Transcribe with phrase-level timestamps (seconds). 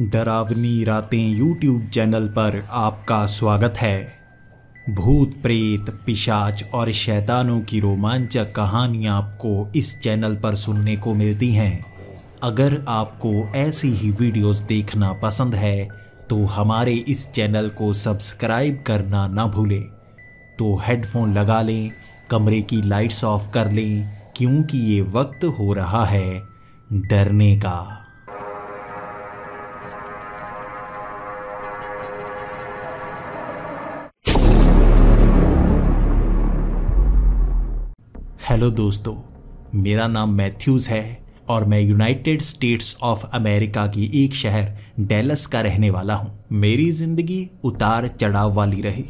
[0.00, 4.12] डरावनी रातें YouTube channel पर आपका स्वागत है।
[4.90, 11.52] भूत, प्रेत, पिशाच और शैतानों की रोमांचक कहानियाँ आपको इस चैनल पर सुनने को मिलती
[11.52, 11.84] हैं।
[12.42, 15.88] अगर आपको ऐसी ही वीडियोस देखना पसंद है
[16.30, 19.82] तो हमारे इस चैनल को सब्सक्राइब करना ना भूलें।
[20.58, 21.90] तो हेडफोन लगा लें,
[22.30, 26.40] कमरे की लाइट्स ऑफ़ कर लें, क्योंकि ये वक्त हो रहा है
[26.92, 28.03] डरने का।
[38.44, 39.14] हेलो दोस्तों,
[39.74, 45.60] मेरा नाम मैथ्यूज़ है और मैं यूनाइटेड स्टेट्स ऑफ़ अमेरिका की एक शहर डेलस का
[45.60, 49.04] रहने वाला हूँ। मेरी ज़िंदगी उतार चढ़ाव वाली रही।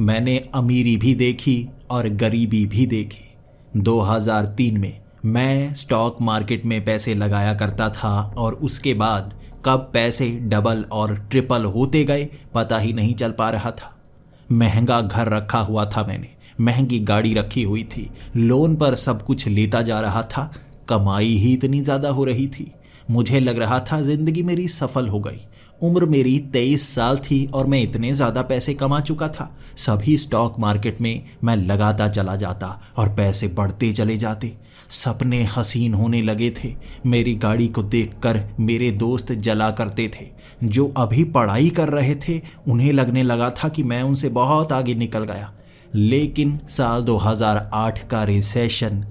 [0.00, 3.34] मैंने अमीरी भी देखी और गरीबी भी देखी।
[3.76, 9.34] 2003 में मैं स्टॉक मार्केट में पैसे लगाया करता था और उसके बाद
[9.64, 13.96] कब पैसे डबल और ट्रिपल होते गए पता ही नहीं चल पा रहा था।
[14.52, 19.46] महँगा घर रखा हुआ था मैंने। महँगी गाड़ी रखी हुई थी। लोन पर सब कुछ
[19.48, 20.50] लेता जा रहा था।
[20.88, 22.72] कमाई ही इतनी ज़्यादा हो रही थी।
[23.10, 25.40] मुझे लग रहा था ज़िंदगी मेरी सफल हो गई।
[25.80, 30.58] उम्र मेरी तेईस साल थी और मैं इतने ज़्यादा पैसे कमा चुका था। सभी स्टॉक
[30.58, 34.52] मार्केट में मैं लगाता चला जाता और पैसे बढ़ते चले जाते।
[34.92, 36.74] सपने हसीन होने लगे थे।
[37.06, 40.26] मेरी गाड़ी को देखकर मेरे दोस्त जला करते थे।
[40.64, 44.94] जो अभी पढ़ाई कर रहे थे, उन्हें लगने लगा था कि मैं उनसे बहुत आगे
[44.94, 45.52] निकल गया।
[45.96, 49.04] लेकिन साल 2008 का रिसेशन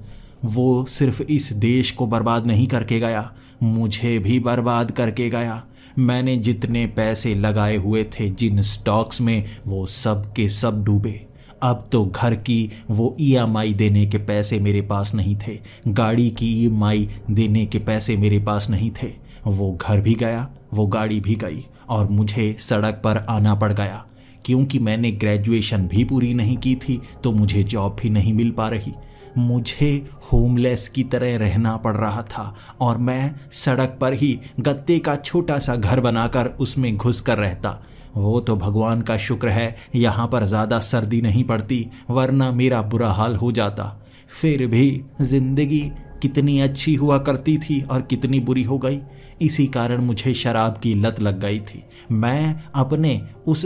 [0.46, 3.32] वो सिर्फ़ इस देश को बर्बाद नहीं करके गया,
[3.64, 5.64] मुझे भी बर्बाद करके गया।
[6.00, 11.28] मैंने जितने पैसे लगाए हुए थे जिन स्टॉक्स में, वो सब के सब डूबे।
[11.64, 16.30] अब तो घर की वो ईएमआई e देने के पैसे मेरे पास नहीं थे, गाड़ी
[16.30, 19.08] की ईएमआई e देने के पैसे मेरे पास नहीं थे।
[19.48, 24.06] वो घर भी गया, वो गाड़ी भी गई, और मुझे सड़क पर आना पड़ गया।
[24.46, 28.68] क्योंकि मैंने ग्रेजुएशन भी पूरी नहीं की थी तो मुझे जॉब भी नहीं मिल पा
[28.70, 28.94] रही।
[29.38, 29.92] मुझे
[30.24, 35.58] होमलेस की तरह रहना पड़ रहा था और मैं सड़क पर ही गत्ते का छोटा
[35.60, 37.82] सा घर बनाकर उसमें घुस कर रहता।
[38.16, 43.10] वो तो भगवान का शुक्र है, यहाँ पर ज़्यादा सर्दी नहीं पड़ती, वरना मेरा बुरा
[43.10, 43.84] हाल हो जाता।
[44.32, 45.82] फिर भी ज़िंदगी
[46.22, 49.00] कितनी अच्छी हुआ करती थी और कितनी बुरी हो गई।
[49.42, 53.66] इसी कारण मुझे शराब की लत लग गई थी। मैं अपने उस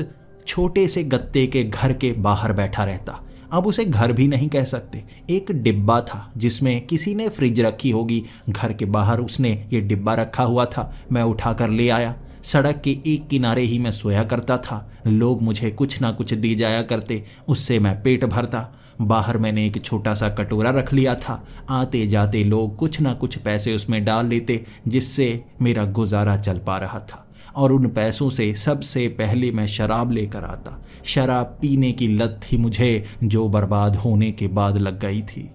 [0.50, 4.64] छोटे से गत्ते के घर के बाहर बैठा रहता। अब उसे घर भी नहीं कह
[4.64, 9.82] सकते। एक डिब्बा था, जिसमें किसी ने फ्रिज रखी होगी। घर के बाहर उसने ये
[9.82, 14.24] डिब्बा रखा हुआ था। मैं उठाकर ले आया। सड़क के एक किनारे ही मैं सोया
[14.24, 19.38] करता था। लोग मुझे कुछ ना कुछ दे जाया करते। उससे मैं पेट भरता। बाहर
[19.38, 23.76] मैंने एक छोटा सा कटोरा रख लिया था। आते जाते लोग कुछ ना कुछ पैसे
[23.76, 29.08] उसमें डाल लेते, जिससे मेरा गुजारा चल पा रहा था। और उन पैसों से सबसे
[29.10, 34.48] पहले मैं शराब लेकर आता। शराब पीने की लत थी मुझे, जो बर्बाद होने के
[34.48, 35.50] बाद लग गई थी।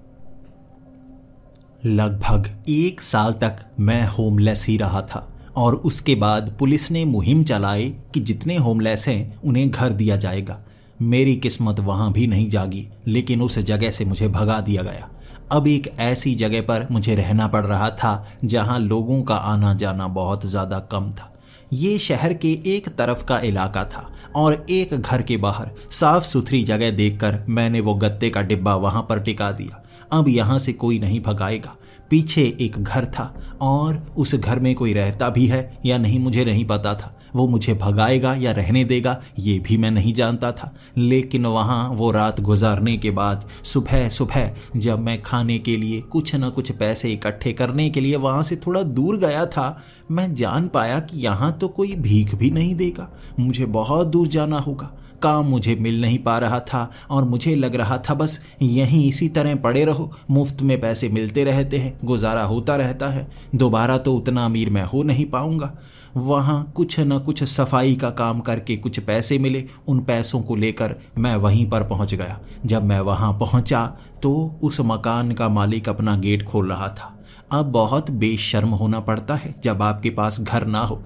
[1.86, 7.42] लगभग एक साल तक मैं होमलेस ही रहा था, और उसके बाद पुलिस ने मुहिम
[7.44, 10.60] चलाई कि जितने होमलेस हैं, उन्हें घर दिया जाएगा।
[11.02, 15.10] मेरी किस्मत वहाँ भी नहीं जागी, लेकिन उस जगह से मुझे भगा दिया गया।
[15.52, 20.06] अब एक ऐसी जगह पर मुझे रहना पड़ रहा था, जहाँ लोगों का आना जाना
[20.08, 21.30] बहुत ज़्यादा कम था।
[21.72, 26.62] ये शहर के एक तरफ़ का इलाका था और एक घर के बाहर साफ़ सुथरी
[26.64, 29.82] जगह देखकर मैंने वो गत्ते का डिब्बा वहाँ पर टिका दिया।
[30.12, 31.76] अब यहाँ से कोई नहीं भगाएगा।
[32.10, 36.44] पीछे एक घर था और उस घर में कोई रहता भी है या नहीं मुझे
[36.44, 40.74] नहीं पता था। वो मुझे भगाएगा या रहने देगा, ये भी मैं नहीं जानता था।
[40.98, 46.34] लेकिन वहाँ वो रात गुजारने के बाद, सुबह सुबह, जब मैं खाने के लिए कुछ
[46.34, 50.68] ना कुछ पैसे इकट्ठे करने के लिए वहाँ से थोड़ा दूर गया था, मैं जान
[50.68, 53.08] पाया कि यहाँ तो कोई भीख भी नहीं देगा।
[53.40, 54.90] मुझे बहुत दूर जाना होगा।
[55.22, 59.28] काम मुझे मिल नहीं पा रहा था और मुझे लग रहा था बस यहीं इसी
[59.28, 64.14] तरह पड़े रहो। मुफ़्त में पैसे मिलते रहते हैं, गुजारा होता रहता है। दोबारा तो
[64.14, 65.72] उतना अमीर मैं हो नहीं पाऊँगा।
[66.16, 70.94] वहाँ कुछ न कुछ सफ़ाई का काम करके कुछ पैसे मिले। उन पैसों को लेकर
[71.18, 73.86] मैं वहीं पर पहुँच गया। जब मैं वहाँ पहुँचा
[74.22, 77.12] तो उस मकान का मालिक अपना गेट खोल रहा था।
[77.52, 81.02] अब बहुत बेशर्म होना पड़ता है जब आपके पास घर ना हो।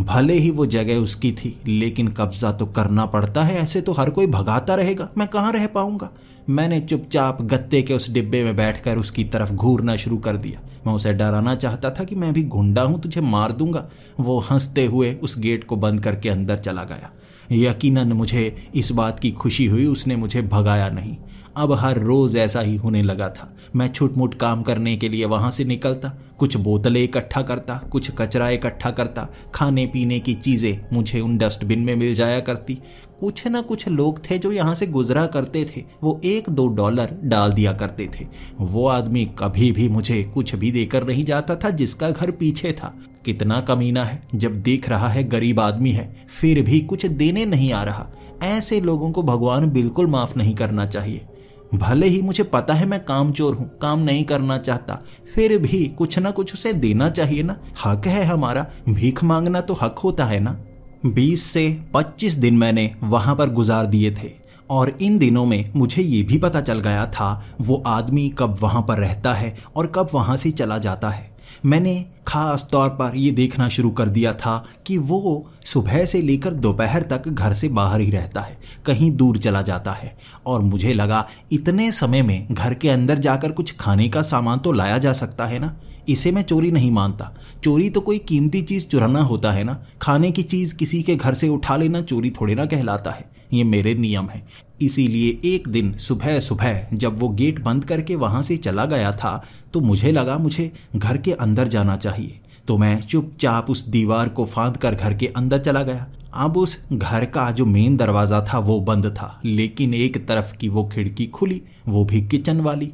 [0.00, 4.10] भले ही वो जगह उसकी थी, लेकिन कब्जा तो करना पड़ता है। ऐसे तो हर
[4.10, 6.08] कोई भगाता रहेगा। मैं कहाँ रह पाऊँगा?
[6.50, 10.94] मैंने चुपचाप गत्ते के उस डिब्बे में बैठकर उसकी तरफ़ घूरना शुरू कर दिया। मैं
[10.94, 13.88] उसे डराना चाहता था कि मैं भी गुंडा हूँ, तुझे मार दूँगा।
[14.20, 17.10] वो हँसते हुए उस गेट को बंद करके अंदर चला गया।
[17.52, 21.16] यकीनन मुझे इस बात की खुशी हुई, उसने मुझे भगाया नहीं।
[21.56, 25.50] अब हर रोज ऐसा ही होने लगा था। मैं छुटमुट काम करने के लिए वहाँ
[25.50, 26.08] से निकलता,
[26.38, 31.80] कुछ बोतलें इकट्ठा करता, कुछ कचरा इकट्ठा करता, खाने पीने की चीज़ें मुझे उन डस्टबिन
[31.80, 32.74] में मिल जाया करती।
[33.20, 37.16] कुछ ना कुछ लोग थे जो यहाँ से गुजरा करते थे, वो एक दो डॉलर
[37.24, 38.26] डाल दिया करते थे।
[38.60, 42.94] वो आदमी कभी भी मुझे कुछ भी देकर नहीं जाता था जिसका घर पीछे था।
[43.24, 47.72] कितना कमीना है, जब देख रहा है गरीब आदमी है, फिर भी कुछ देने नहीं
[47.72, 48.08] आ रहा।
[48.42, 51.26] ऐसे लोगों को भगवान बिल्कुल माफ़ नहीं करना चाहिए।
[51.72, 54.94] भले ही मुझे पता है मैं काम चोर हूँ, काम नहीं करना चाहता।
[55.34, 59.74] फिर भी कुछ ना कुछ उसे देना चाहिए ना। हक है हमारा, भीख मांगना तो
[59.74, 60.58] हक होता है ना।
[61.06, 64.32] बीस से पच्चीस दिन मैंने वहाँ पर गुजार दिए थे,
[64.70, 68.82] और इन दिनों में मुझे ये भी पता चल गया था, वो आदमी कब वहाँ
[68.82, 71.28] पर रहता है और कब वहाँ से चला जाता है।
[71.66, 76.54] मैंने खास तौर पर यह देखना शुरू कर दिया था कि वो सुबह से लेकर
[76.54, 78.56] दोपहर तक घर से बाहर ही रहता है,
[78.86, 83.52] कहीं दूर चला जाता है। और मुझे लगा, इतने समय में घर के अंदर जाकर
[83.52, 85.76] कुछ खाने का सामान तो लाया जा सकता है ना?
[86.08, 87.32] इसे मैं चोरी नहीं मानता।
[87.64, 89.82] चोरी तो कोई कीमती चीज़ चुराना होता है ना?
[90.02, 93.64] खाने की चीज़ किसी के घर से उठा लेना, चोरी थोड़े ना कहलाता है। ये
[93.64, 94.46] मेरे नियम है।
[94.80, 99.42] इसीलिए एक दिन सुबह सुबह जब वो गेट बंद करके वहाँ से चला गया था
[99.74, 102.39] तो मुझे लगा, मुझे घर के अंदर जाना चाहिए।
[102.70, 106.76] तो मैं चुपचाप उस दीवार को फांद कर घर के अंदर चला गया। अब उस
[106.92, 111.26] घर का जो मेन दरवाज़ा था, वो बंद था, लेकिन एक तरफ़ की वो खिड़की
[111.26, 112.90] खुली, वो भी किचन वाली।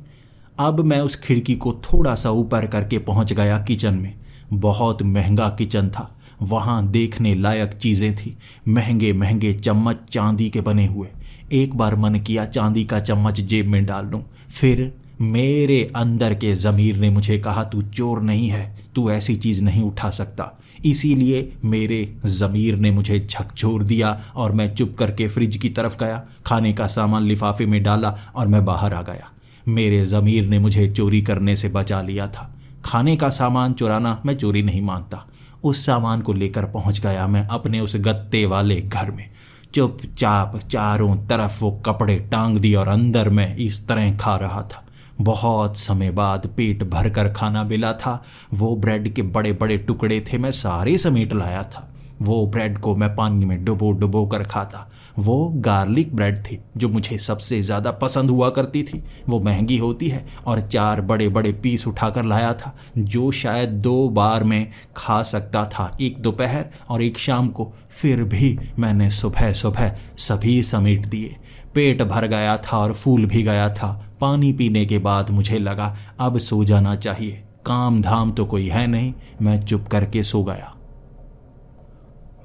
[0.61, 4.15] अब मैं उस खिड़की को थोड़ा सा ऊपर करके पहुँच गया किचन में।
[4.53, 8.37] बहुत महँगा किचन था। वहाँ देखने लायक चीज़ें थी।
[8.69, 11.09] महँगे महँगे चम्मच चांदी के बने हुए।
[11.53, 16.55] एक बार मन किया, चांदी का चम्मच जेब में डाल लूँ फिर मेरे अंदर के
[16.55, 20.53] ज़मीर ने मुझे कहा, तू चोर नहीं है। तू ऐसी चीज़ नहीं उठा सकता।
[20.85, 26.23] इसीलिए मेरे ज़मीर ने मुझे झकझोर दिया और मैं चुप करके फ्रिज की तरफ़ गया,
[26.47, 29.31] खाने का सामान लिफाफे में डाला और मैं बाहर आ गया।
[29.69, 32.53] मेरे ज़मीर ने मुझे चोरी करने से बचा लिया था।
[32.85, 35.27] खाने का सामान चुराना मैं चोरी नहीं मानता।
[35.65, 39.29] उस सामान को लेकर पहुँच गया मैं अपने उस गत्ते वाले घर में।
[39.75, 44.86] चुपचाप चारों तरफ़ वो कपड़े टांग दिए और अंदर में इस तरह खा रहा था।
[45.21, 48.23] बहुत समय बाद पेट भर कर खाना मिला था।
[48.55, 51.93] वो ब्रेड के बड़े बड़े टुकड़े थे, मैं सारे समेट लाया था।
[52.23, 56.89] वो ब्रेड को मैं पानी में डुबो डुबो कर खाता। वो गार्लिक ब्रेड थी, जो
[56.89, 61.53] मुझे सबसे ज़्यादा पसंद हुआ करती थी। वो महँगी होती है और चार बड़े बड़े
[61.53, 67.03] पीस उठाकर लाया था, जो शायद दो बार में खा सकता था, एक दोपहर और
[67.03, 71.37] एक शाम को। फिर भी मैंने सुबह सुबह सभी समेट दिए।
[71.75, 75.97] पेट भर गया था और फूल भी गया था। पानी पीने के बाद मुझे लगा,
[76.21, 80.75] अब सो जाना चाहिए। काम धाम तो कोई है नहीं। मैं चुप करके सो गया।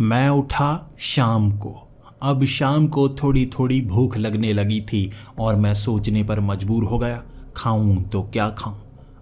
[0.02, 1.88] मैं उठा शाम को।
[2.24, 7.00] अब शाम को थोड़ी थोड़ी भूख लगने लगी थी और मैं सोचने पर मजबूर हो
[7.00, 7.24] गया,
[7.56, 8.76] खाऊं तो क्या खाऊं?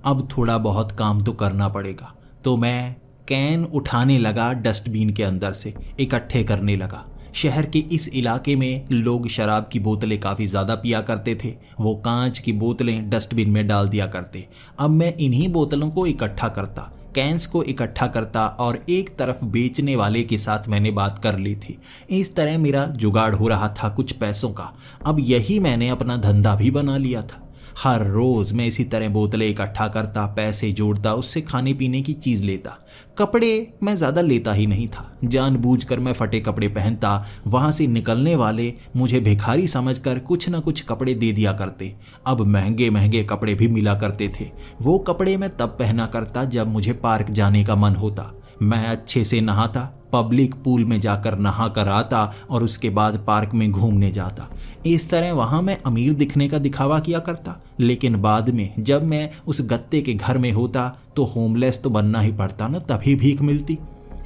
[0.06, 2.14] अब थोड़ा बहुत काम तो करना पड़ेगा।
[2.44, 2.96] तो मैं
[3.28, 8.88] कैन उठाने लगा डस्टबिन के अंदर से, इकट्ठे करने लगा। शहर के इस इलाके में
[8.92, 13.68] लोग शराब की बोतलें काफ़ी ज़्यादा पिया करते थे। वो कांच की बोतलें डस्टबिन में
[13.68, 14.48] डाल दिया करते।
[14.80, 19.96] अब मैं इन्हीं बोतलों को इकट्ठा करता कैंस को इकट्ठा करता और एक तरफ़ बेचने
[19.96, 21.78] वाले के साथ मैंने बात कर ली थी।
[22.10, 24.72] इस तरह मेरा जुगाड़ हो रहा था कुछ पैसों का।
[25.06, 27.49] अब यही मैंने अपना धंधा भी बना लिया था।
[27.84, 32.44] हर रोज़ मैं इसी तरह बोतलें इकट्ठा करता, पैसे जोड़ता, उससे खाने पीने की चीज़
[32.44, 32.78] लेता।
[33.18, 38.36] कपड़े मैं ज़्यादा लेता ही नहीं था। जानबूझकर मैं फटे कपड़े पहनता, वहाँ से निकलने
[38.36, 41.96] वाले मुझे भिखारी समझकर कुछ ना कुछ कपड़े दे दिया करते।
[42.28, 44.50] अब महँगे महँगे कपड़े भी मिला करते थे।
[44.82, 49.24] वो कपड़े मैं तब पहना करता जब मुझे पार्क जाने का मन होता। मैं अच्छे
[49.24, 54.12] से नहाता पब्लिक पूल में जाकर नहा कर आता और उसके बाद पार्क में घूमने
[54.12, 54.50] जाता।
[54.86, 59.30] इस तरह वहाँ मैं अमीर दिखने का दिखावा किया करता। लेकिन बाद में जब मैं
[59.48, 63.42] उस गत्ते के घर में होता तो होमलेस तो बनना ही पड़ता ना, तभी भीख
[63.42, 63.78] मिलती।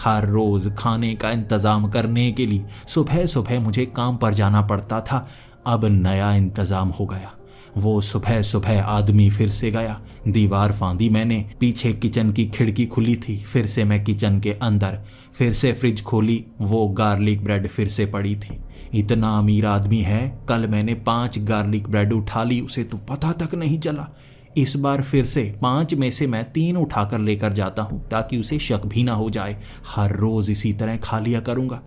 [0.02, 5.00] हर रोज खाने का इंतज़ाम करने के लिए सुबह सुबह मुझे काम पर जाना पड़ता
[5.02, 5.28] था।
[5.68, 7.32] अब नया इंतज़ाम हो गया।
[7.78, 13.16] वो सुबह सुबह आदमी फिर से गया। दीवार फांदी मैंने, पीछे किचन की खिड़की खुली
[13.18, 15.00] थी, फिर से मैं किचन के अंदर
[15.34, 18.60] फिर से फ्रिज खोली, वो गार्लिक ब्रेड फिर से पड़ी थी।
[18.94, 23.56] इतना अमीर आदमी है, कल मैंने पाँच गार्लिक ब्रेड उठा ली, उसे तो पता तक
[23.56, 24.08] नहीं चला।
[24.58, 28.60] इस बार फिर से पाँच में से मैं तीन उठाकर लेकर जाता हूँ, ताकि उसे
[28.60, 29.56] शक भी ना हो जाए।
[29.96, 31.82] हर रोज इसी तरह खा लिया करूँगा।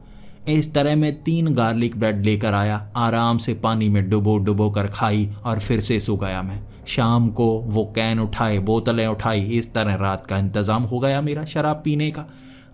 [0.49, 4.87] इस तरह मैं तीन गार्लिक ब्रेड लेकर आया, आराम से पानी में डुबो डुबो कर
[4.87, 9.73] खाई, और फिर से सो गया मैं। शाम को वो कैन उठाए, बोतलें उठाई, इस
[9.75, 12.26] तरह रात का इंतज़ाम हो गया मेरा शराब पीने का।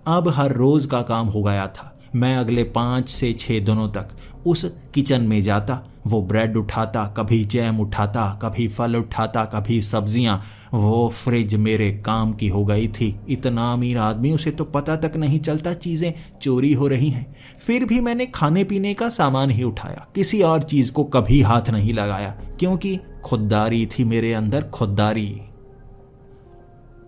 [0.06, 4.08] अब हर रोज़ का काम हो गया था। मैं अगले पाँच से छः दिनों तक
[4.46, 10.40] उस किचन में जाता, वो ब्रेड उठाता, कभी जैम उठाता, कभी फल उठाता, कभी सब्ज़ियाँ,
[10.74, 15.16] वो फ्रिज मेरे काम की हो गई थी। इतना अमीर आदमी, उसे तो पता तक
[15.16, 19.62] नहीं चलता चीज़ें चोरी हो रही हैं। फिर भी मैंने खाने पीने का सामान ही
[19.62, 22.30] उठाया, किसी और चीज़ को कभी हाथ नहीं लगाया,
[22.60, 25.30] क्योंकि खुददारी थी मेरे अंदर, खुददारी।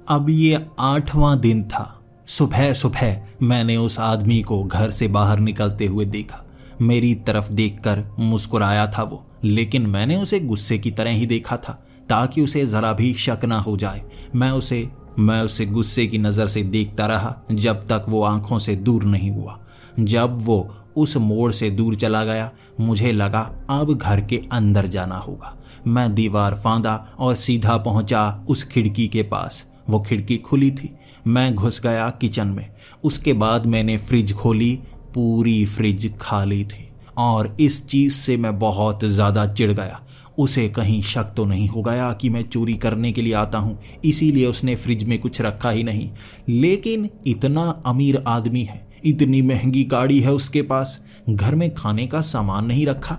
[0.08, 2.00] अब ये आठवां दिन था।
[2.34, 6.42] सुबह सुबह मैंने उस आदमी को घर से बाहर निकलते हुए देखा।
[6.82, 11.72] मेरी तरफ़ देखकर मुस्कुराया था वो, लेकिन मैंने उसे गुस्से की तरह ही देखा था,
[12.08, 14.02] ताकि उसे जरा भी शक ना हो जाए।
[14.34, 14.88] मैं उसे
[15.18, 19.30] मैं उसे गुस्से की नज़र से देखता रहा, जब तक वो आँखों से दूर नहीं
[19.30, 19.58] हुआ।
[20.00, 22.50] जब वो उस मोड़ से दूर चला गया,
[22.80, 28.64] मुझे लगा अब घर के अंदर जाना होगा। मैं दीवार फांदा और सीधा पहुँचा उस
[28.64, 30.94] खिड़की के पास। वो खिड़की खुली थी
[31.26, 32.68] मैं घुस गया किचन में।
[33.04, 34.74] उसके बाद मैंने फ्रिज खोली,
[35.14, 36.88] पूरी फ्रिज खाली थी
[37.18, 40.00] और इस चीज़ से मैं बहुत ज़्यादा चिढ़ गया।
[40.38, 43.78] उसे कहीं शक तो नहीं हो गया कि मैं चोरी करने के लिए आता हूँ,
[44.04, 46.10] इसीलिए उसने फ्रिज में कुछ रखा ही नहीं।
[46.50, 52.20] लेकिन इतना अमीर आदमी है, इतनी महँगी गाड़ी है उसके पास, घर में खाने का
[52.22, 53.14] सामान नहीं रखा,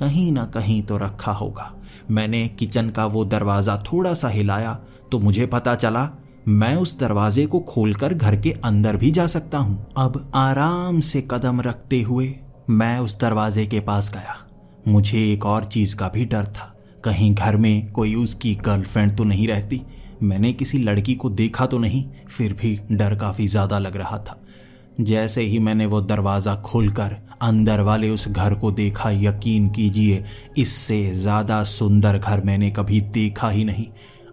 [0.00, 1.72] कहीं ना कहीं तो रखा होगा।
[2.10, 4.72] मैंने किचन का वो दरवाज़ा थोड़ा सा हिलाया
[5.12, 6.04] तो मुझे पता चला
[6.48, 11.20] मैं उस दरवाजे को खोलकर घर के अंदर भी जा सकता हूँ। अब आराम से
[11.30, 12.34] कदम रखते हुए
[12.70, 14.36] मैं उस दरवाजे के पास गया।
[14.88, 19.24] मुझे एक और चीज़ का भी डर था। कहीं घर में कोई उसकी गर्लफ्रेंड तो
[19.24, 19.80] नहीं रहती।
[20.22, 24.40] मैंने किसी लड़की को देखा तो नहीं, फिर भी डर काफ़ी ज़्यादा लग रहा था।
[25.00, 30.24] जैसे ही मैंने वो दरवाज़ा खोलकर अंदर वाले उस घर को देखा, यकीन कीजिए,
[30.58, 33.86] इससे ज़्यादा सुंदर घर मैंने कभी देखा ही नहीं।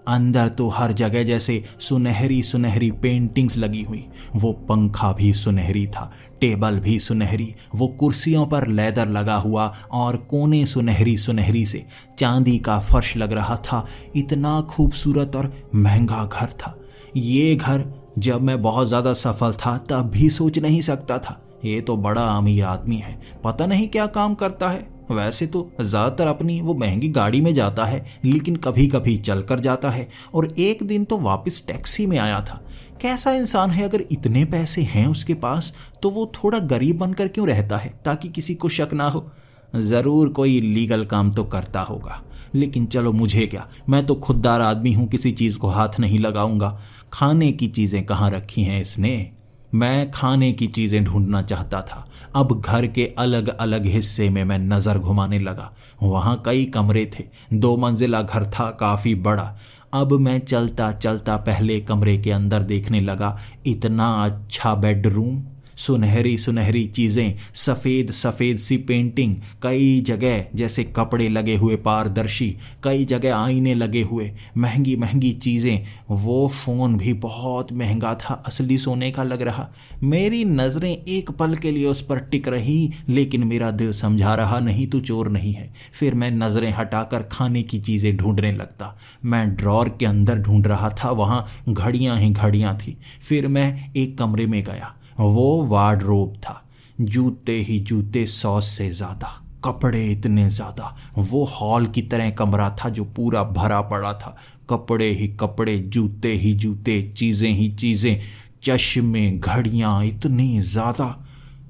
[0.07, 6.11] अंदर तो हर जगह जैसे सुनहरी सुनहरी पेंटिंग्स लगी हुई। वो पंखा भी सुनहरी था,
[6.41, 11.85] टेबल भी सुनहरी, वो कुर्सियों पर लेदर लगा हुआ और कोने सुनहरी सुनहरी से
[12.19, 13.85] चांदी का फर्श लग रहा था।
[14.15, 16.77] इतना खूबसूरत और महँगा घर था।
[17.17, 17.85] ये घर
[18.17, 22.21] जब मैं बहुत ज़्यादा सफल था, तब भी सोच नहीं सकता था। ये तो बड़ा
[22.27, 27.07] अमीर आदमी है। पता नहीं क्या काम करता है। वैसे तो ज़्यादातर अपनी वो महँगी
[27.09, 31.17] गाड़ी में जाता है, लेकिन कभी कभी चल कर जाता है और एक दिन तो
[31.19, 32.61] वापस टैक्सी में आया था।
[33.01, 35.73] कैसा इंसान है अगर इतने पैसे हैं उसके पास
[36.03, 39.25] तो वो थोड़ा गरीब बनकर क्यों रहता है, ताकि किसी को शक ना हो?
[39.73, 42.21] ज़रूर कोई लीगल काम तो करता होगा,
[42.55, 43.67] लेकिन चलो मुझे क्या?
[43.89, 46.79] मैं तो खुददार आदमी हूँ, किसी चीज़ को हाथ नहीं लगाऊँगा।
[47.13, 49.31] खाने की चीज़ें कहाँ रखी हैं इसने?
[49.75, 52.03] मैं खाने की चीज़ें ढूंढना चाहता था।
[52.36, 55.71] अब घर के अलग अलग हिस्से में मैं नज़र घुमाने लगा।
[56.03, 59.55] वहाँ कई कमरे थे। दो मंजिला घर था, काफ़ी बड़ा।
[59.93, 65.43] अब मैं चलता चलता पहले कमरे के अंदर देखने लगा, इतना अच्छा बेडरूम।
[65.77, 72.50] सुनहरी सुनहरी चीज़ें, सफ़ेद सफ़ेद सी पेंटिंग कई जगह जैसे कपड़े लगे हुए पारदर्शी,
[72.84, 78.77] कई जगह आईने लगे हुए, महँगी महँगी चीज़ें, वो फ़ोन भी बहुत महँगा था, असली
[78.77, 79.69] सोने का लग रहा।
[80.03, 84.60] मेरी नज़रें एक पल के लिए उस पर टिक रही, लेकिन मेरा दिल समझा रहा,
[84.60, 89.55] नहीं तो चोर नहीं है। फिर मैं नज़रें हटाकर खाने की चीज़ें ढूँढने लगता। मैं
[89.55, 94.46] ड्रॉर के अंदर ढूंढ रहा था, वहाँ घड़ियाँ ही घड़ियाँ थी। फिर मैं एक कमरे
[94.46, 96.63] में गया। वो वार्डरोब था।
[96.97, 99.27] जूते ही जूते सौ से ज़्यादा,
[99.65, 104.36] कपड़े इतने ज़्यादा। वो हॉल की तरह कमरा था जो पूरा भरा पड़ा था।
[104.69, 108.19] कपड़े ही कपड़े, जूते ही जूते, चीज़ें ही चीज़ें,
[108.63, 111.15] चश्मे, घड़ियाँ इतनी ज़्यादा।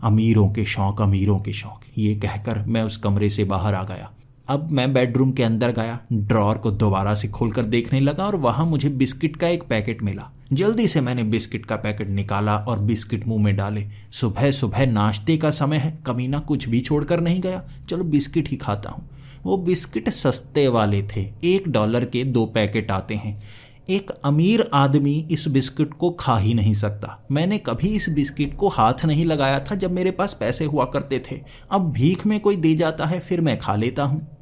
[0.03, 4.11] अमीरों के शौक, अमीरों के शौक। ये कहकर मैं उस कमरे से बाहर आ गया।
[4.47, 8.65] अब मैं बेडरूम के अंदर गया। ड्रॉर को दोबारा से खोलकर देखने लगा और वहाँ
[8.65, 13.27] मुझे बिस्किट का एक पैकेट मिला। जल्दी से मैंने बिस्किट का पैकेट निकाला और बिस्किट
[13.27, 17.63] मुँह में डाले। सुबह सुबह नाश्ते का समय है, कमीना कुछ भी छोड़कर नहीं गया।
[17.89, 19.09] चलो बिस्किट ही खाता हूँ।
[19.43, 23.43] वो बिस्किट सस्ते वाले थे। एक डॉलर के दो पैकेट आते हैं।
[23.89, 28.67] एक अमीर आदमी इस बिस्किट को खा ही नहीं सकता। मैंने कभी इस बिस्किट को
[28.67, 32.55] हाथ नहीं लगाया था जब मेरे पास पैसे हुआ करते थे। अब भीख में कोई
[32.55, 34.36] दे जाता है, फिर मैं खा लेता हूँ।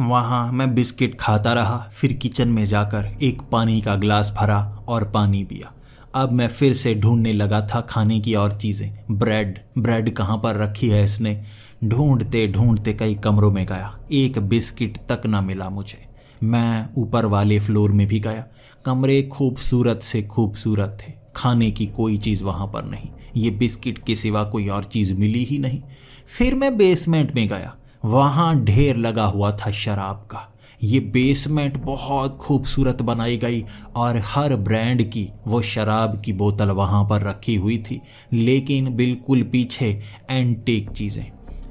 [0.00, 5.04] वहाँ मैं बिस्किट खाता रहा, फिर किचन में जाकर एक पानी का ग्लास भरा और
[5.04, 5.72] पानी पिया।
[6.14, 10.56] अब मैं फिर से ढूँढने लगा था खाने की और चीज़ें। ब्रेड ब्रेड कहाँ पर
[10.56, 11.44] रखी है इसने?
[11.84, 16.06] ढूंढते ढूंढते कई कमरों में गया। एक बिस्किट तक ना मिला मुझे।
[16.42, 18.44] मैं ऊपर वाले फ्लोर में भी गया।
[18.84, 24.16] कमरे खूबसूरत से खूबसूरत थे। खाने की कोई चीज़ वहाँ पर नहीं। ये बिस्किट के
[24.16, 25.82] सिवा कोई और चीज़ मिली ही नहीं।
[26.38, 27.76] फिर मैं बेसमेंट में गया।
[28.06, 30.40] वहाँ ढेर लगा हुआ था शराब का।
[30.82, 33.62] ये बेसमेंट बहुत खूबसूरत बनाई गई
[33.96, 38.00] और हर ब्रांड की वो शराब की बोतल वहाँ पर रखी हुई थी।
[38.32, 39.88] लेकिन बिल्कुल पीछे
[40.30, 41.24] एंटीक चीज़ें।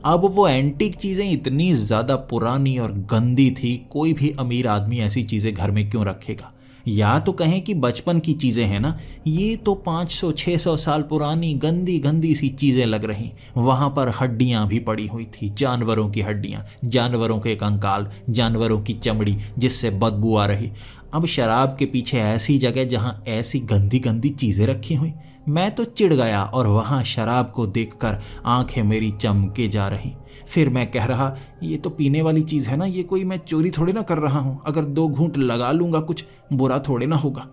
[0.06, 5.24] अब वो एंटीक चीज़ें इतनी ज़्यादा पुरानी और गंदी थी, कोई भी अमीर आदमी ऐसी
[5.24, 6.52] चीज़ें घर में क्यों रखेगा?
[6.88, 11.98] या तो कहें कि बचपन की चीज़ें हैं ना, ये तो 500-600 साल पुरानी गंदी
[12.00, 16.66] गंदी सी चीज़ें लग रही। वहाँ पर हड्डियाँ भी पड़ी हुई थी, जानवरों की हड्डियाँ,
[16.86, 20.72] जानवरों के कंकाल जानवरों की चमड़ी जिससे बदबू आ रही।
[21.14, 25.14] अब शराब के पीछे ऐसी जगह जहाँ ऐसी गंदी गंदी चीज़ें रखी हुई।
[25.50, 30.14] मैं तो चिढ़ गया और वहाँ शराब को देखकर आँखें मेरी चमके जा रही।
[30.48, 33.72] फिर मैं कह रहा, ये तो पीने वाली चीज़ है ना, ये कोई मैं चोरी
[33.72, 37.48] थोड़ी ना कर रहा हूँ। अगर दो घूंट लगा लूँगा कुछ, बुरा थोड़े ना होगा।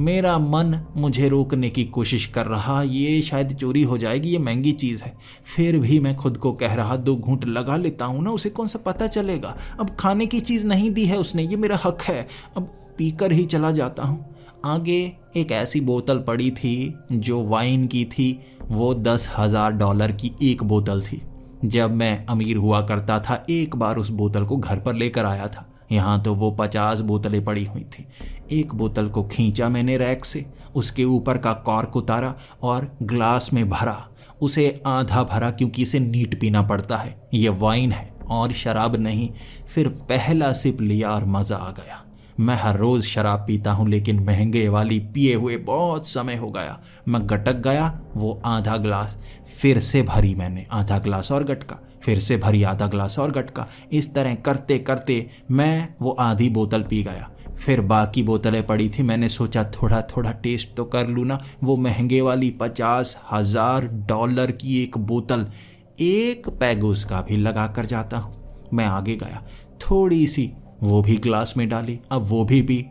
[0.00, 4.72] मेरा मन मुझे रोकने की कोशिश कर रहा, ये शायद चोरी हो जाएगी, ये महँगी
[4.72, 5.18] चीज़ है।
[5.56, 8.66] फिर भी मैं खुद को कह रहा, दो घूंट लगा लेता हूँ ना, उसे कौन
[8.66, 9.56] सा पता चलेगा?
[9.80, 12.62] अब खाने की चीज़ नहीं दी है उसने, ये मेरा हक है। अब
[12.98, 18.40] पीकर ही चला जाता हूँ। आगे एक ऐसी बोतल पड़ी थी जो वाइन की थी,
[18.62, 21.20] वो दस हज़ार डॉलर की एक बोतल थी।
[21.64, 25.46] जब मैं अमीर हुआ करता था, एक बार उस बोतल को घर पर लेकर आया
[25.46, 28.06] था। यहाँ तो वो पचास बोतलें पड़ी हुई थी।
[28.52, 33.68] एक बोतल को खींचा मैंने रैक से, उसके ऊपर का कॉर्क उतारा और ग्लास में
[33.68, 33.96] भरा।
[34.42, 39.28] उसे आधा भरा क्योंकि इसे नीट पीना पड़ता है। ये वाइन है और शराब नहीं,
[39.68, 42.03] फिर पहला सिप लिया और मज़ा आ गया।
[42.40, 46.80] मैं हर रोज़ शराब पीता हूँ, लेकिन महँगे वाली पिए हुए बहुत समय हो गया।
[47.08, 49.16] मैं गटक गया, वो आधा ग्लास।
[49.60, 53.66] फिर से भरी मैंने आधा ग्लास और गटका। फिर से भरी आधा ग्लास और गटका।
[53.92, 59.02] इस तरह करते करते मैं वो आधी बोतल पी गया। फिर बाकी बोतलें पड़ी थी।
[59.02, 64.50] मैंने सोचा थोड़ा थोड़ा टेस्ट तो कर लूँ ना। वो महँगे वाली पचास हज़ार डॉलर
[64.52, 65.46] की एक बोतल
[66.00, 69.42] एक पैग उसका भी लगा कर जाता हूँ। मैं आगे गया।
[69.80, 70.50] थोड़ी सी
[70.84, 72.86] वो भी ग्लास में डाली, अब वो भी पी।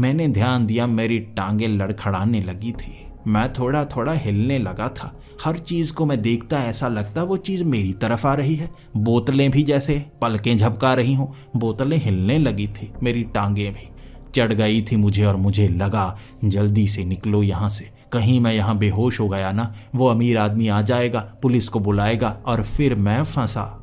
[0.00, 5.12] मैंने ध्यान दिया मेरी टांगे लड़खड़ाने लगी थी। मैं थोड़ा थोड़ा हिलने लगा था।
[5.44, 9.50] हर चीज़ को मैं देखता ऐसा लगता वो चीज़ मेरी तरफ़ आ रही है। बोतलें
[9.50, 13.88] भी जैसे पलकें झपका रही हूँ, बोतलें हिलने लगी थी मेरी टांगे भी।
[14.34, 18.78] चढ़ गई थी मुझे और मुझे लगा, जल्दी से निकलो यहाँ से। कहीं मैं यहाँ
[18.78, 23.24] बेहोश हो गया ना, वो अमीर आदमी आ जाएगा, पुलिस को बुलाएगा और फिर मैं
[23.24, 23.77] फंसा।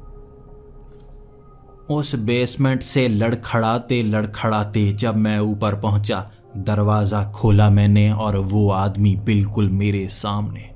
[1.89, 9.15] उस बेसमेंट से लड़खड़ाते लड़खड़ाते जब मैं ऊपर पहुँचा, दरवाज़ा खोला मैंने और वो आदमी
[9.15, 10.69] बिल्कुल मेरे सामने।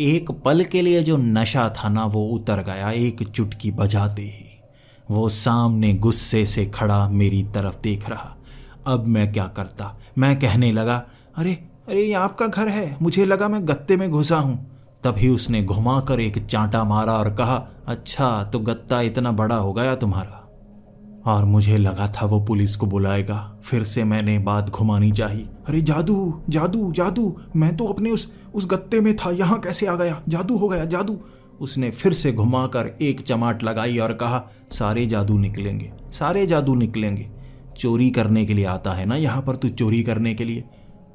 [0.00, 4.60] एक पल के लिए जो नशा था ना, वो उतर गया, एक चुटकी बजाते ही।
[5.10, 8.36] वो सामने गुस्से से खड़ा मेरी तरफ़ देख रहा।
[8.86, 9.98] अब मैं क्या करता?
[10.18, 11.52] मैं कहने लगा, अरे
[11.88, 16.20] अरे, ये आपका घर है, मुझे लगा मैं गत्ते में घुसा हूँ। तभी उसने घुमाकर
[16.20, 17.56] एक चांटा मारा और कहा
[17.88, 20.44] अच्छा तो गत्ता इतना बड़ा हो गया तुम्हारा।
[21.26, 25.80] और मुझे लगा था वो पुलिस को बुलाएगा। फिर से मैंने बात घुमानी चाहिए। अरे,
[25.80, 30.22] जादू जादू जादू, मैं तो अपने उस उस गत्ते में था। यहाँ कैसे आ गया?
[30.28, 31.18] जादू हो गया, जादू।
[31.60, 37.30] उसने फिर से घुमाकर एक चमाट लगाई और कहा, सारे जादू निकलेंगे, सारे जादू निकलेंगे।
[37.78, 40.64] चोरी करने के लिए आता है ना यहाँ पर, तू चोरी करने के लिए?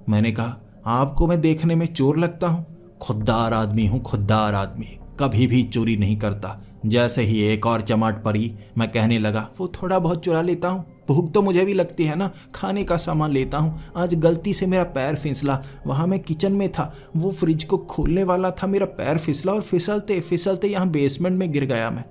[0.09, 2.72] मैंने कहा, आपको मैं देखने में चोर लगता हूँ।
[3.03, 4.85] खुददार आदमी हूँ, खुददार आदमी।
[5.19, 9.67] कभी भी चोरी नहीं करता। जैसे ही एक और चमाट पड़ी, मैं कहने लगा, वो
[9.67, 13.31] थोड़ा बहुत चुरा लेता हूँ। भूख तो मुझे भी लगती है ना। खाने का सामान
[13.31, 17.63] लेता हूँ। आज गलती से मेरा पैर फिसला। वहाँ मैं किचन में था। वो फ्रिज
[17.63, 21.89] को खोलने वाला था मेरा पैर फिसला और फिसलते फिसलते यहाँ बेसमेंट में गिर गया
[21.91, 22.03] मैं।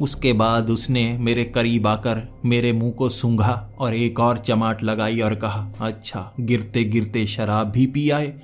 [0.00, 5.20] उसके बाद उसने मेरे करीब आकर मेरे मुँह को सूंघा और एक और चमाट लगाई
[5.20, 8.34] और कहा अच्छा गिरते गिरते शराब भी पी आए।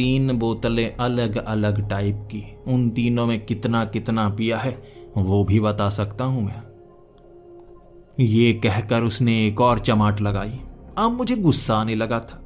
[0.00, 4.70] तीन बोतलें अलग अलग टाइप की। उन तीनों में कितना कितना पिया है,
[5.16, 6.62] वो भी बता सकता हूँ मैं।
[8.18, 10.58] ये कहकर उसने एक और चमाट लगाई।
[10.98, 12.40] अब मुझे गुस्सा आने लगा था।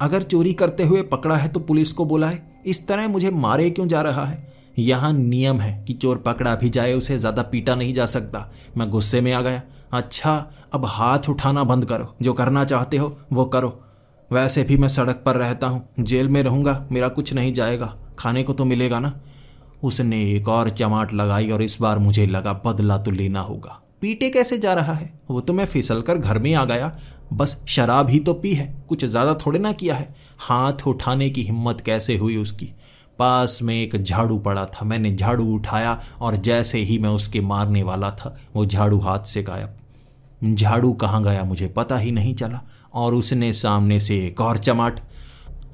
[0.00, 3.88] अगर चोरी करते हुए पकड़ा है तो पुलिस को बुलाए। इस तरह मुझे मारे क्यों
[3.88, 4.46] जा रहा है?
[4.78, 8.90] यहाँ नियम है कि चोर पकड़ा भी जाए, उसे ज़्यादा पीटा नहीं जा सकता। मैं
[8.90, 10.34] गुस्से में आ गया। अच्छा
[10.72, 13.78] अब हाथ उठाना बंद करो। जो करना चाहते हो, वो करो।
[14.30, 18.42] वैसे भी मैं सड़क पर रहता हूँ। जेल में रहूँगा, मेरा कुछ नहीं जाएगा। खाने
[18.42, 19.20] को तो मिलेगा ना?
[19.82, 24.30] उसने एक और चमाट लगाई और इस बार मुझे लगा बदला तो लेना होगा। पीटे
[24.30, 25.20] कैसे जा रहा है?
[25.30, 26.96] वो तो मैं फिसल कर घर में आ गया।
[27.32, 31.42] बस शराब ही तो पी है। कुछ ज़्यादा थोड़े ना किया है। हाथ उठाने की
[31.42, 32.72] हिम्मत कैसे हुई उसकी?
[33.18, 37.82] पास में एक झाड़ू पड़ा था। मैंने झाड़ू उठाया और जैसे ही मैं उसके मारने
[37.82, 42.60] वाला था, वो झाड़ू हाथ से गायब। झाड़ू कहाँ गया मुझे पता ही नहीं चला।
[42.94, 45.00] और उसने सामने से एक और चमाट।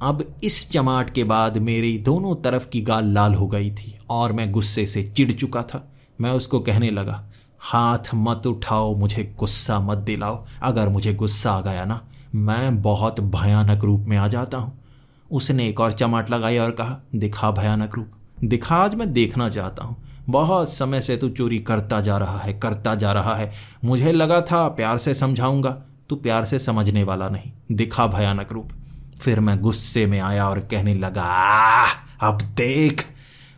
[0.03, 4.33] अब इस चमाट के बाद मेरी दोनों तरफ़ की गाल लाल हो गई थी और
[4.33, 7.25] मैं गुस्से से चिढ़ चुका था। मैं उसको कहने लगा,
[7.61, 12.01] हाथ मत उठाओ, मुझे गुस्सा मत दिलाओ। अगर मुझे गुस्सा आ गया ना,
[12.35, 14.79] मैं बहुत भयानक रूप में आ जाता हूँ।
[15.31, 18.11] उसने एक और चमाट लगाई और कहा, दिखा भयानक रूप।
[18.45, 19.97] दिखा आज मैं देखना चाहता हूँ।
[20.29, 23.53] बहुत समय से तू चोरी करता जा रहा है, करता जा रहा है।
[23.85, 28.71] मुझे लगा था प्यार से समझाऊँगा। तू प्यार से समझने वाला नहीं। दिखा भयानक रूप।
[29.21, 31.85] फिर मैं गुस्से में आया और कहने लगा
[32.21, 33.05] अब देख।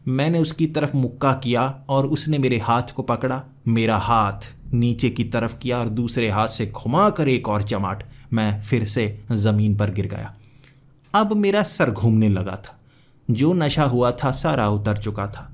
[0.09, 5.25] मैंने उसकी तरफ़ मुक्का किया और उसने मेरे हाथ को पकड़ा। मेरा हाथ नीचे की
[5.25, 9.77] तरफ़ किया और दूसरे हाथ से घुमा कर एक और चमाट मैं फिर से ज़मीन
[9.77, 10.35] पर गिर गया।
[11.15, 12.81] अब मेरा सर घूमने लगा था।
[13.31, 15.53] जो नशा हुआ था, सारा उतर चुका था।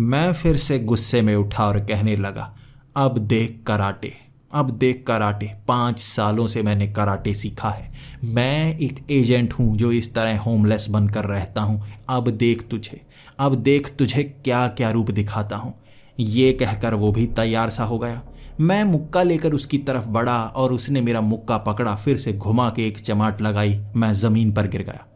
[0.00, 2.56] मैं फिर से गुस्से में उठा और कहने लगा,
[2.96, 4.23] अब देख कराटे।
[4.54, 7.92] अब देख कराटे, पाँच सालों से मैंने कराटे सीखा है।
[8.24, 13.00] मैं एक एजेंट हूँ जो इस तरह होमलेस बनकर रहता हूँ। अब देख तुझे,
[13.38, 15.74] अब देख तुझे क्या क्या रूप दिखाता हूँ।
[16.20, 18.22] ये कहकर वो भी तैयार सा हो गया।
[18.60, 22.86] मैं मुक्का लेकर उसकी तरफ़ बढ़ा और उसने मेरा मुक्का पकड़ा, फिर से घुमा के
[22.86, 25.06] एक चमाट लगाई। मैं ज़मीन पर गिर गया।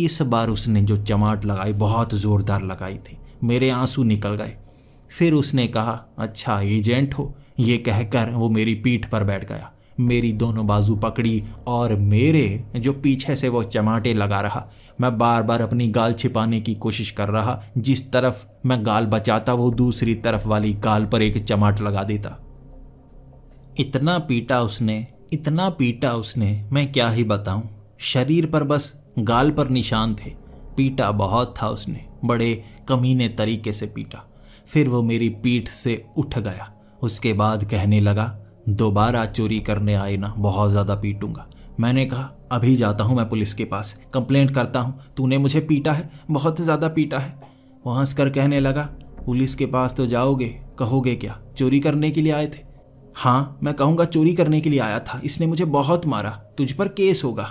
[0.00, 4.56] इस बार उसने जो चमाट लगाई, बहुत ज़ोरदार लगाई थी। मेरे आँसू निकल गए।
[5.10, 10.32] फिर उसने कहा अच्छा एजेंट हो ये कहकर वो मेरी पीठ पर बैठ गया। मेरी
[10.32, 14.70] दोनों बाजू पकड़ी और मेरे जो पीछे से वो चमाटे लगा रहा।
[15.00, 19.54] मैं बार बार अपनी गाल छिपाने की कोशिश कर रहा। जिस तरफ़ मैं गाल बचाता,
[19.54, 22.46] वो दूसरी तरफ़ वाली गाल पर एक चमाट लगा देता।
[23.78, 29.68] इतना पीटा उसने, इतना पीटा उसने, मैं क्या ही बताऊँ। शरीर पर बस गाल पर
[29.68, 30.30] निशान थे।
[30.76, 34.30] पीटा बहुत था उसने, बड़े कमीने तरीके से पीटा।
[34.66, 38.26] फिर वो मेरी पीठ से उठ गया। उसके बाद कहने लगा,
[38.68, 41.46] दोबारा चोरी करने आए ना, बहुत ज़्यादा पीटूँगा।
[41.80, 45.92] मैंने कहा, अभी जाता हूँ मैं पुलिस के पास, कंप्लेंट करता हूँ, तूने मुझे पीटा
[45.92, 47.38] है, बहुत ज़्यादा पीटा है।
[47.84, 48.82] वो हंस कर कहने लगा,
[49.26, 52.68] पुलिस के पास तो जाओगे, कहोगे क्या, चोरी करने के लिए आए थे?
[53.16, 56.88] हाँ मैं कहूँगा चोरी करने के लिए आया था, इसने मुझे बहुत मारा, तुझ पर
[56.90, 57.50] केस होगा।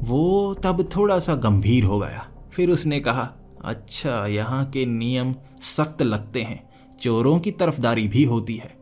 [0.00, 3.30] वो तब थोड़ा सा गंभीर हो गया, फिर उसने कहा
[3.64, 6.62] अच्छा यहाँ के नियम सख्त लगते हैं
[7.04, 8.76] चोरों की तरफदारी भी होती है।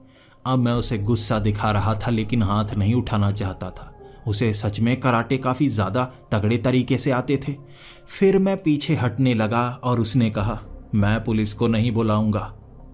[0.45, 3.89] अब मैं उसे गुस्सा दिखा रहा था, लेकिन हाथ नहीं उठाना चाहता था।
[4.27, 7.53] उसे सच में कराटे काफ़ी ज़्यादा तगड़े तरीके से आते थे।
[8.09, 10.59] फिर मैं पीछे हटने लगा और उसने कहा,
[10.95, 12.41] मैं पुलिस को नहीं बुलाऊँगा।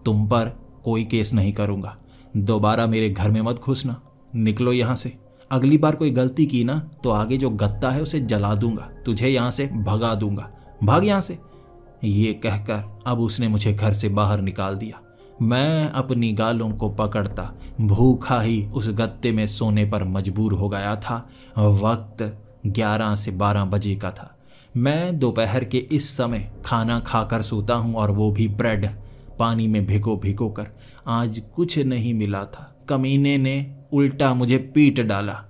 [0.05, 0.49] तुम पर
[0.85, 1.97] कोई केस नहीं करूँगा।
[2.37, 4.01] दोबारा मेरे घर में मत घुसना।
[4.37, 5.13] निकलो यहाँ से।
[5.51, 9.29] अगली बार कोई गलती की ना तो आगे जो गत्ता है उसे जला दूँगा। तुझे
[9.29, 10.51] यहाँ से भगा दूँगा।
[10.85, 11.39] भाग यहाँ से।
[12.05, 15.01] ये कहकर अब उसने मुझे घर से बाहर निकाल दिया।
[15.43, 17.43] मैं अपनी गालों को पकड़ता,
[17.81, 21.17] भूखा ही उस गत्ते में सोने पर मजबूर हो गया था।
[21.59, 22.23] वक्त
[22.67, 24.35] ग्यारह से बारह बजे का था।
[24.77, 28.87] मैं दोपहर के इस समय खाना खाकर सोता हूँ और वो भी ब्रेड
[29.39, 30.67] पानी में भिगो भिगो कर
[31.09, 35.45] आज कुछ नहीं मिला था। कमीने ने उल्टा मुझे पीट डाला।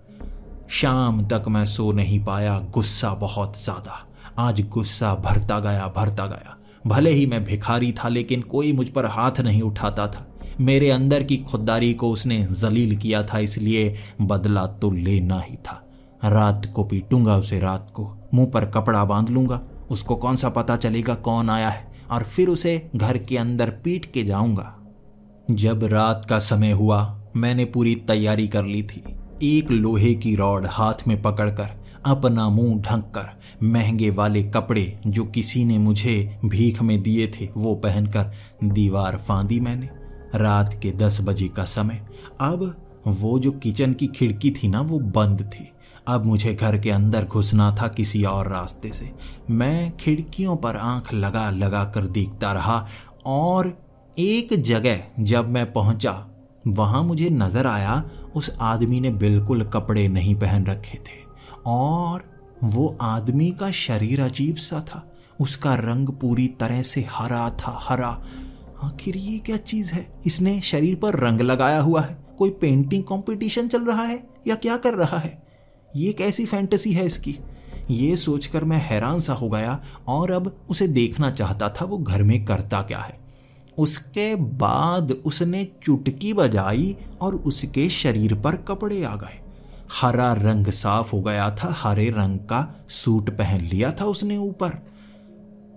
[0.71, 4.05] शाम तक मैं सो नहीं पाया। गुस्सा बहुत ज़्यादा।
[4.39, 9.07] आज गुस्सा भरता गया भरता गया। भले ही मैं भिखारी था, लेकिन कोई मुझ पर
[9.07, 10.27] हाथ नहीं उठाता था।
[10.61, 15.85] मेरे अंदर की खुददारी को उसने जलील किया था, इसलिए बदला तो लेना ही था।
[16.25, 19.61] रात को पीटूँगा उसे, रात को मुँह पर कपड़ा बाँध लूँगा।
[19.91, 24.13] उसको कौन सा पता चलेगा कौन आया है, और फिर उसे घर के अंदर पीट
[24.13, 24.75] के जाऊँगा।
[25.51, 29.03] जब रात का समय हुआ, मैंने पूरी तैयारी कर ली थी।
[29.43, 31.69] एक लोहे की रॉड हाथ में पकड़कर
[32.09, 33.31] अपना मुँह ढंक कर,
[33.63, 38.33] महँगे वाले कपड़े जो किसी ने मुझे भीख में दिए थे, वो पहनकर
[38.65, 39.89] दीवार फांदी मैंने।
[40.35, 42.07] रात के दस बजे का समय।
[42.41, 42.75] अब
[43.07, 45.69] वो जो किचन की खिड़की थी ना, वो बंद थी।
[46.09, 49.11] अब मुझे घर के अंदर घुसना था किसी और रास्ते से।
[49.51, 52.87] मैं खिड़कियों पर आँख लगा लगा कर देखता रहा
[53.27, 53.73] और
[54.19, 56.13] एक जगह जब मैं पहुँचा,
[56.67, 58.03] वहाँ मुझे नज़र आया,
[58.37, 61.28] उस आदमी ने बिल्कुल कपड़े नहीं पहन रखे थे।
[61.69, 62.25] और
[62.65, 68.25] वो आदमी का शरीर अजीब सा था। उसका रंग पूरी तरह से हरा था, हरा।
[68.85, 70.13] आखिर ये क्या चीज़ है?
[70.27, 74.77] इसने शरीर पर रंग लगाया हुआ है। कोई पेंटिंग कंपटीशन चल रहा है या क्या
[74.77, 75.43] कर रहा है?
[75.97, 77.39] ये कैसी फैंटेसी है इसकी?
[77.91, 82.23] ये सोचकर मैं हैरान सा हो गया और अब उसे देखना चाहता था वो घर
[82.23, 83.21] में करता क्या है।
[83.79, 89.41] उसके बाद उसने चुटकी बजाई और उसके शरीर पर कपड़े आ गए।
[89.93, 94.87] हरा रंग साफ़ हो गया था, हरे रंग का सूट पहन लिया था उसने ऊपर।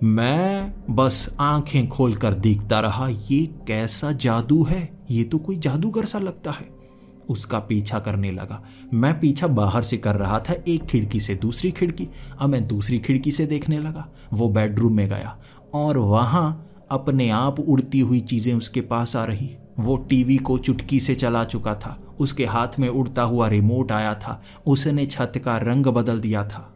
[0.04, 5.06] मैं बस आँखें खोलकर देखता रहा, ये कैसा जादू है?
[5.12, 6.82] ये तो कोई जादूगर सा लगता है।
[7.30, 11.71] उसका पीछा करने लगा। मैं पीछा बाहर से कर रहा था, एक खिड़की से दूसरी
[11.71, 12.08] खिड़की।
[12.41, 15.38] अब मैं दूसरी खिड़की से देखने लगा। वो बेडरूम में गया
[15.74, 20.99] और वहाँ अपने आप उड़ती हुई चीज़ें उसके पास आ रही। वो टीवी को चुटकी
[20.99, 25.57] से चला चुका था। उसके हाथ में उड़ता हुआ रिमोट आया था। उसने छत का
[25.57, 26.75] रंग बदल दिया था।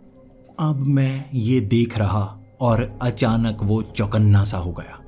[0.60, 5.00] अब मैं ये देख रहा और अचानक वो चौकन्ना सा हो गया।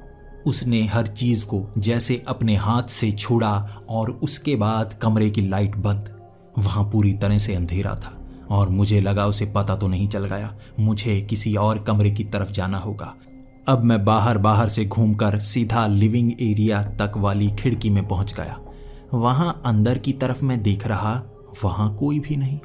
[0.48, 5.76] उसने हर चीज़ को जैसे अपने हाथ से छुड़ा और उसके बाद कमरे की लाइट
[5.76, 6.18] बंद।
[6.58, 8.18] वहाँ पूरी तरह से अंधेरा था
[8.52, 12.52] और मुझे लगा उसे पता तो नहीं चल गया। मुझे किसी और कमरे की तरफ़
[12.52, 13.16] जाना होगा।
[13.68, 18.60] अब मैं बाहर बाहर से घूमकर सीधा लिविंग एरिया तक वाली खिड़की में पहुँच गया।
[19.14, 21.24] वहाँ अंदर की तरफ़ मैं देख रहा,
[21.64, 22.60] वहाँ कोई भी नहीं।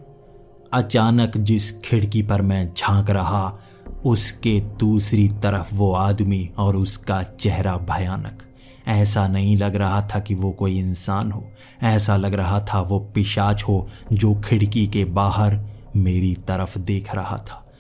[0.73, 3.59] अचानक जिस खिड़की पर मैं झाँक रहा,
[4.05, 8.43] उसके दूसरी तरफ़ वो आदमी और उसका चेहरा भयानक।
[8.89, 11.45] ऐसा नहीं लग रहा था कि वो कोई इंसान हो।
[11.83, 15.61] ऐसा लग रहा था वो पिशाच हो जो खिड़की के बाहर
[15.97, 17.73] मेरी तरफ़ देख रहा था।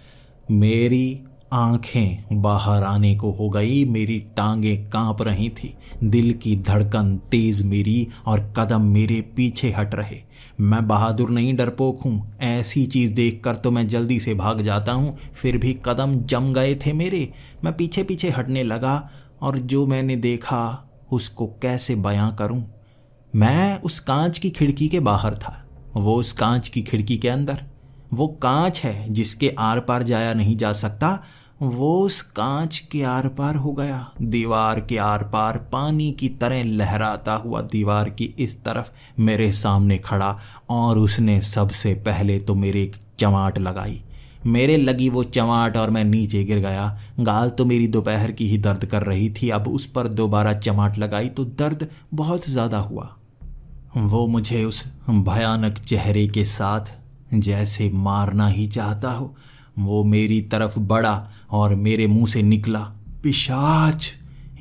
[0.50, 7.16] मेरी आँखें बाहर आने को हो गई। मेरी टांगें काँप रही थी। दिल की धड़कन
[7.16, 10.20] तेज मेरी और कदम मेरे पीछे हट रहे।
[10.60, 15.16] मैं बहादुर नहीं डरपोक हूँ। ऐसी चीज़ देखकर तो मैं जल्दी से भाग जाता हूँ।
[15.16, 17.32] फिर भी कदम जम गए थे मेरे।
[17.64, 19.10] मैं पीछे पीछे हटने लगा
[19.42, 22.74] और जो मैंने देखा, उसको कैसे बयां करूँ?
[23.36, 25.64] मैं उस कांच की खिड़की के बाहर था।
[25.96, 27.62] वो उस कांच की खिड़की के अंदर।
[28.12, 31.22] वो कांच है जिसके आर पार जाया नहीं जा सकता।
[31.62, 36.62] वो उस कांच के आर पार हो गया। दीवार के आर पार पानी की तरह
[36.66, 40.31] लहराता हुआ दीवार की इस तरफ़ मेरे सामने खड़ा
[40.70, 44.03] और उसने सबसे पहले तो मेरे एक चमाट लगाई।
[44.46, 46.88] मेरे लगी वो चमाट और मैं नीचे गिर गया।
[47.20, 50.98] गाल तो मेरी दोपहर की ही दर्द कर रही थी। अब उस पर दोबारा चमाट
[50.98, 53.09] लगाई तो दर्द बहुत ज़्यादा हुआ।
[53.96, 56.92] वो मुझे उस भयानक चेहरे के साथ
[57.35, 59.35] जैसे मारना ही चाहता हो।
[59.79, 61.14] वो मेरी तरफ़ बढ़ा
[61.52, 62.80] और मेरे मुँह से निकला।
[63.22, 64.12] पिशाच!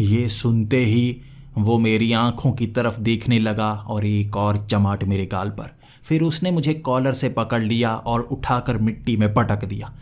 [0.01, 1.21] ये सुनते ही
[1.57, 6.21] वो मेरी आँखों की तरफ़ देखने लगा और एक और चमाट मेरे गाल पर। फिर
[6.21, 9.93] उसने मुझे कॉलर से पकड़ लिया और उठाकर मिट्टी में पटक दिया।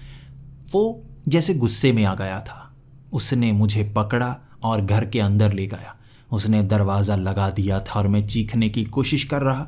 [0.71, 2.75] वो जैसे गुस्से में आ गया था।
[3.13, 5.95] उसने मुझे पकड़ा और घर के अंदर ले गया।
[6.32, 9.67] उसने दरवाज़ा लगा दिया था और मैं चीखने की कोशिश कर रहा।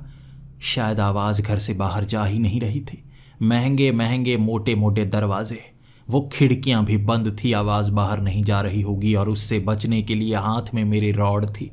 [0.62, 3.04] शायद आवाज़ घर से बाहर जा ही नहीं रही थी।
[3.42, 5.71] महँगे महँगे मोटे मोटे दरवाजे
[6.12, 10.16] वो खिड़कियाँ भी बंद थी, आवाज़ बाहर नहीं जा रही होगी और उससे बचने के
[10.16, 11.72] लिए हाथ में मेरी रॉड थी।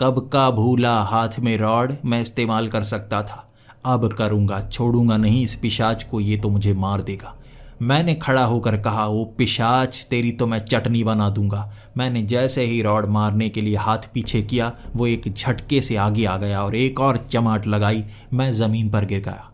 [0.00, 3.48] कब का भूला हाथ में रॉड मैं इस्तेमाल कर सकता था।
[3.86, 7.34] अब करूँगा, छोड़ूँगा नहीं, इस पिशाच को ये तो मुझे मार देगा।
[7.82, 12.82] मैंने खड़ा होकर कहा वो पिशाच, तेरी तो मैं चटनी बना दूँगा। मैंने जैसे ही
[12.82, 16.74] रॉड मारने के लिए हाथ पीछे किया, वो एक झटके से आगे आ गया और
[16.74, 19.50] एक और चमाट लगाई, मैं ज़मीन पर गिर गया।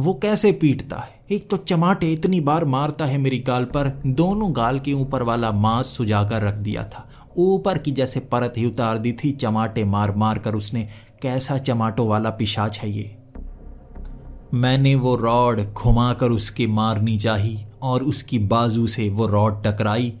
[0.00, 1.20] वो कैसे पीटता है?
[1.30, 5.52] एक तो चमाटे इतनी बार मारता है मेरी गाल पर, दोनों गाल के ऊपर वाला
[5.52, 7.08] मांस सुजाकर रख दिया था।
[7.38, 10.88] ऊपर की जैसे परत ही उतार दी थी, चमाटे मार मार कर उसने,
[11.22, 13.16] कैसा चमाटो वाला पिशाच है ये?
[14.54, 20.14] मैंने वो रॉड घुमाकर उसके मारनी चाही, और उसकी बाजू से वो रॉड टकराई,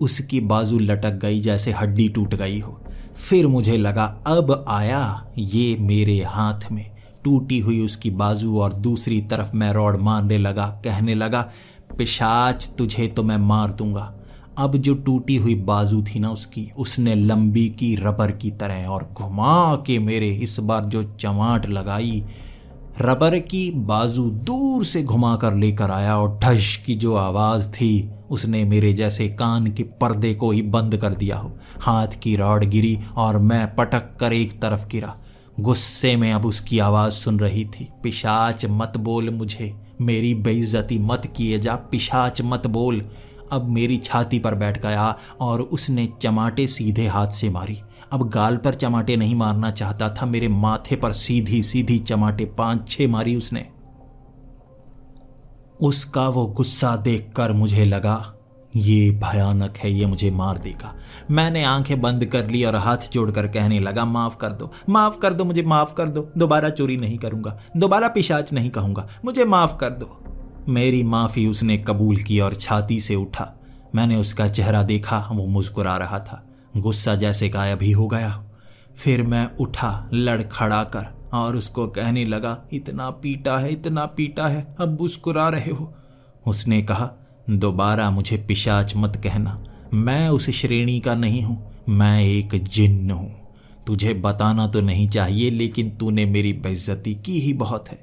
[0.00, 2.80] उसकी बाजू लटक गई जैसे हड्डी टूट गई हो।
[3.28, 9.20] फिर मुझे लगा, अब आया ये मेरे हाथ में। टूटी हुई उसकी बाजू और दूसरी
[9.20, 11.50] तरफ़ मैं रॉड मारने लगा, कहने लगा,
[11.98, 14.14] पिशाच, तुझे तो मैं मार दूँगा।
[14.58, 19.10] अब जो टूटी हुई बाजू थी ना उसकी, उसने लंबी की रबर की तरह और
[19.14, 22.24] घुमा के मेरे इस बार जो चमाट लगाई,
[23.00, 28.10] रबर की बाजू दूर से घुमा कर लेकर आया और ढश की जो आवाज़ थी,
[28.30, 32.64] उसने मेरे जैसे कान के पर्दे को ही बंद कर दिया हो। हाथ की रॉड
[32.64, 35.16] गिरी और मैं पटक कर एक तरफ़ गिरा।
[35.60, 41.32] गुस्से में अब उसकी आवाज़ सुन रही थी। पिशाच मत बोल मुझे। मेरी बेइज्जती मत
[41.36, 43.10] किए जा। पिशाच मत बोल।
[43.52, 47.80] अब मेरी छाती पर बैठ गया और उसने चमाटे सीधे हाथ से मारी।
[48.12, 52.88] अब गाल पर चमाटे नहीं मारना चाहता था। मेरे माथे पर सीधी सीधी चमाटे पाँच
[52.88, 53.68] छह मारी उसने।
[55.82, 58.36] उसका वो गुस्सा देखकर मुझे लगा
[58.76, 60.94] ये भयानक है, ये मुझे मार देगा।
[61.30, 65.34] मैंने आँखें बंद कर ली और हाथ जोड़कर कहने लगा, माफ़ कर दो, माफ़ कर
[65.34, 69.76] दो, मुझे माफ़ कर दो, दोबारा चोरी नहीं करूँगा, दोबारा पिशाच नहीं कहूँगा, मुझे माफ़
[69.76, 70.24] कर दो।
[70.68, 73.60] मेरी माफ़ी उसने कबूल की और छाती से उठा।
[73.94, 78.44] मैंने उसका चेहरा देखा, वो मुस्कुरा रहा था। गुस्सा जैसे गायब ही हो गया।
[78.96, 84.76] फिर मैं उठा लड़खड़ा कर और उसको कहने लगा, इतना पीटा है, इतना पीटा है,
[84.80, 85.94] अब मुस्कुरा रहे हो।
[86.46, 87.12] उसने कहा
[87.50, 89.58] दोबारा मुझे पिशाच मत कहना।
[89.94, 91.58] मैं उस श्रेणी का नहीं हूँ,
[91.88, 93.30] मैं एक जिन्न हूँ।
[93.86, 97.98] तुझे बताना तो नहीं चाहिए, लेकिन तूने मेरी बेइज्जती की ही बहुत है।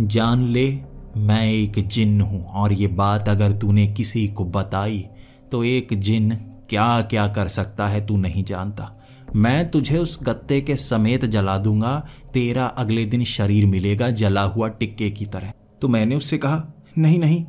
[0.00, 0.68] जान ले,
[1.16, 5.04] मैं एक जिन्न हूँ, और ये बात अगर तूने किसी को बताई
[5.52, 6.30] तो एक जिन
[6.68, 8.94] क्या क्या कर सकता है तू नहीं जानता।
[9.36, 11.98] मैं तुझे उस गत्ते के समेत जला दूँगा,
[12.32, 16.64] तेरा अगले दिन शरीर मिलेगा जला हुआ टिक्के की तरह। तो मैंने उससे कहा,
[16.98, 17.44] नहीं नहीं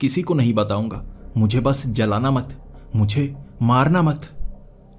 [0.00, 1.04] किसी को नहीं बताऊँगा।
[1.36, 2.56] मुझे बस जलाना मत,
[2.96, 4.28] मुझे मारना मत।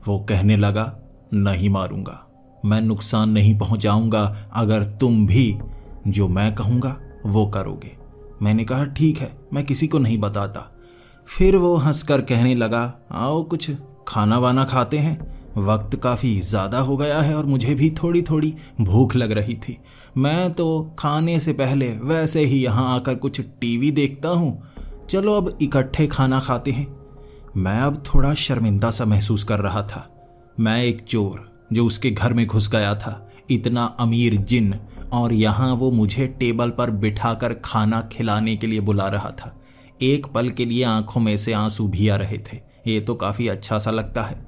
[0.07, 0.85] वो कहने लगा,
[1.33, 2.21] नहीं मारूँगा।
[2.65, 5.57] मैं नुकसान नहीं पहुंचाऊँगा। अगर तुम भी
[6.07, 7.91] जो मैं कहूँगा, वो करोगे।
[8.41, 10.71] मैंने कहा, ठीक है, मैं किसी को नहीं बताता।
[11.27, 13.71] फिर वो हंसकर कहने लगा, आओ कुछ
[14.07, 15.17] खाना वाना खाते हैं।
[15.57, 19.77] वक्त काफ़ी ज़्यादा हो गया है और मुझे भी थोड़ी थोड़ी भूख लग रही थी।
[20.17, 24.51] मैं तो खाने से पहले वैसे ही यहाँ आकर कुछ टीवी देखता हूँ।
[25.09, 26.95] चलो अब इकट्ठे खाना खाते हैं।
[27.57, 30.27] मैं अब थोड़ा शर्मिंदा सा महसूस कर रहा था।
[30.59, 34.75] मैं एक चोर, जो उसके घर में घुस गया था। इतना अमीर जिन,
[35.13, 39.61] और यहाँ वो मुझे टेबल पर बिठाकर खाना खिलाने के लिए बुला रहा था।
[40.01, 43.47] एक पल के लिए आँखों में से आँसू भी आ रहे थे। ये तो काफ़ी
[43.47, 44.47] अच्छा सा लगता है।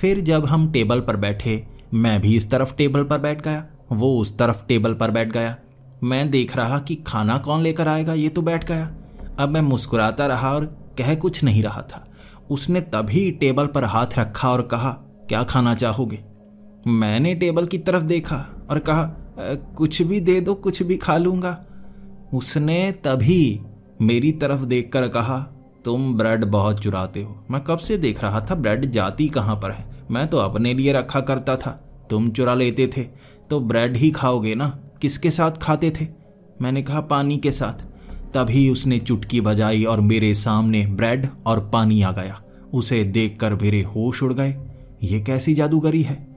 [0.00, 4.18] फिर जब हम टेबल पर बैठे, मैं भी इस तरफ़ टेबल पर बैठ गया, वो
[4.18, 5.56] उस तरफ़ टेबल पर बैठ गया।
[6.04, 8.94] मैं देख रहा कि खाना कौन लेकर आएगा, ये तो बैठ गया।
[9.40, 10.64] अब मैं मुस्कुराता रहा और
[10.98, 12.04] कह कुछ नहीं रहा था।
[12.50, 14.90] उसने तभी टेबल पर हाथ रखा और कहा,
[15.28, 16.18] क्या खाना चाहोगे?
[16.86, 18.36] मैंने टेबल की तरफ़ देखा
[18.70, 19.04] और कहा
[19.76, 21.58] कुछ भी दे दो, कुछ भी खा लूँगा।
[22.34, 23.60] उसने तभी
[24.02, 25.38] मेरी तरफ़ देखकर कहा,
[25.84, 29.70] तुम ब्रेड बहुत चुराते हो। मैं कब से देख रहा था ब्रेड जाती कहाँ पर
[29.70, 29.90] है?
[30.10, 31.70] मैं तो अपने लिए रखा करता था।
[32.10, 33.02] तुम चुरा लेते थे
[33.50, 34.68] तो ब्रेड ही खाओगे ना?
[35.00, 36.06] किसके साथ खाते थे?
[36.62, 37.84] मैंने कहा, पानी के साथ।
[38.34, 42.42] तभी उसने चुटकी बजाई और मेरे सामने ब्रेड और पानी आ गया।
[42.74, 44.54] उसे देखकर मेरे होश उड़ गए।
[45.02, 46.32] ये कैसी जादूगरी है?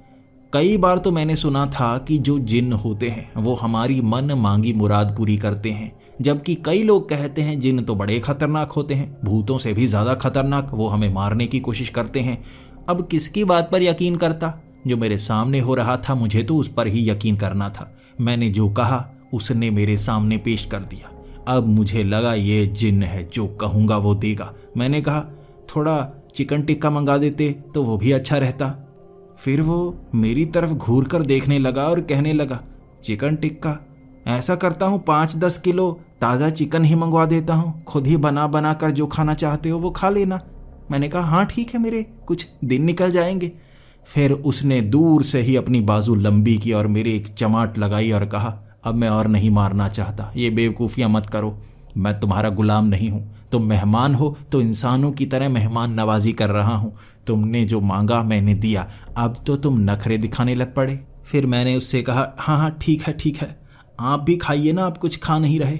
[0.53, 4.73] कई बार तो मैंने सुना था कि जो जिन होते हैं, वो हमारी मन मांगी
[4.73, 9.17] मुराद पूरी करते हैं। जबकि कई लोग कहते हैं, जिन तो बड़े खतरनाक होते हैं।
[9.25, 12.43] भूतों से भी ज़्यादा खतरनाक, वो हमें मारने की कोशिश करते हैं।
[12.89, 14.61] अब किसकी बात पर यकीन करता?
[14.87, 18.49] जो मेरे सामने हो रहा था, मुझे तो उस पर ही यकीन करना था। मैंने
[18.49, 21.09] जो कहा, उसने मेरे सामने पेश कर दिया।
[21.47, 25.21] अब मुझे लगा ये जिन है जो कहूँगा वो देगा। मैंने कहा,
[25.69, 28.69] थोड़ा चिकन टिक्का मंगा देते तो वो भी अच्छा रहता।
[29.37, 32.59] फिर वो मेरी तरफ़ घूर कर देखने लगा और कहने लगा,
[33.03, 33.77] चिकन टिक्का,
[34.27, 38.47] ऐसा करता हूँ पाँच दस किलो ताज़ा चिकन ही मंगवा देता हूँ। खुद ही बना
[38.47, 40.41] बना कर जो खाना चाहते हो वो खा लेना।
[40.91, 43.51] मैंने कहा हाँ ठीक है मेरे, कुछ दिन निकल जाएँगे।
[44.07, 48.25] फिर उसने दूर से ही अपनी बाजू लंबी की और मेरे एक चमाट लगाई और
[48.25, 48.49] कहा
[48.85, 51.57] अब मैं और नहीं मारना चाहता। ये बेवकूफ़ियाँ मत करो।
[51.97, 56.49] मैं तुम्हारा गुलाम नहीं हूँ। तुम मेहमान हो तो इंसानों की तरह मेहमान नवाजी कर
[56.49, 56.95] रहा हूँ।
[57.27, 62.01] तुमने जो मांगा मैंने दिया। अब तो तुम नखरे दिखाने लग पड़े। फिर मैंने उससे
[62.01, 63.59] कहा हाँ हाँ ठीक है ठीक है।
[63.99, 65.77] आप भी खाइए ना, आप कुछ खा नहीं रहे।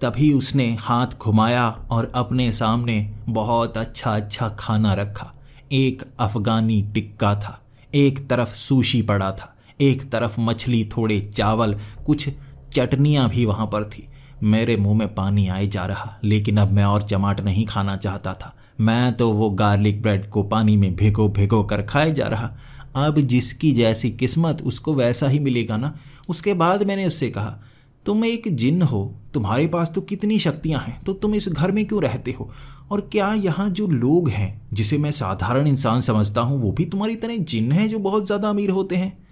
[0.00, 5.32] तभी उसने हाथ घुमाया और अपने सामने बहुत अच्छा अच्छा खाना रखा।
[5.72, 7.60] एक अफगानी टिक्का था।
[7.94, 12.28] एक तरफ़ सूशी पड़ा था। एक तरफ़ मछली, थोड़े चावल, कुछ
[12.74, 14.06] चटनियाँ भी वहाँ पर थी।
[14.42, 18.32] मेरे मुँह में पानी आए जा रहा, लेकिन अब मैं और चमाट नहीं खाना चाहता
[18.34, 22.50] था। मैं तो वो गार्लिक ब्रेड को पानी में भिगो भिगो कर खाए जा रहा।
[22.96, 25.94] अब जिसकी जैसी किस्मत, उसको वैसा ही मिलेगा ना?
[26.28, 27.58] उसके बाद मैंने उससे कहा,
[28.06, 31.84] तुम एक जिन हो, तुम्हारे पास तो कितनी शक्तियाँ हैं तो तुम इस घर में
[31.84, 32.50] क्यों रहते हो?
[32.90, 37.16] और क्या यहाँ जो लोग हैं, जिसे मैं साधारण इंसान समझता हूँ, वो भी तुम्हारी
[37.16, 39.29] तरह जिन हैं जो बहुत ज़्यादा अमीर होते हैं?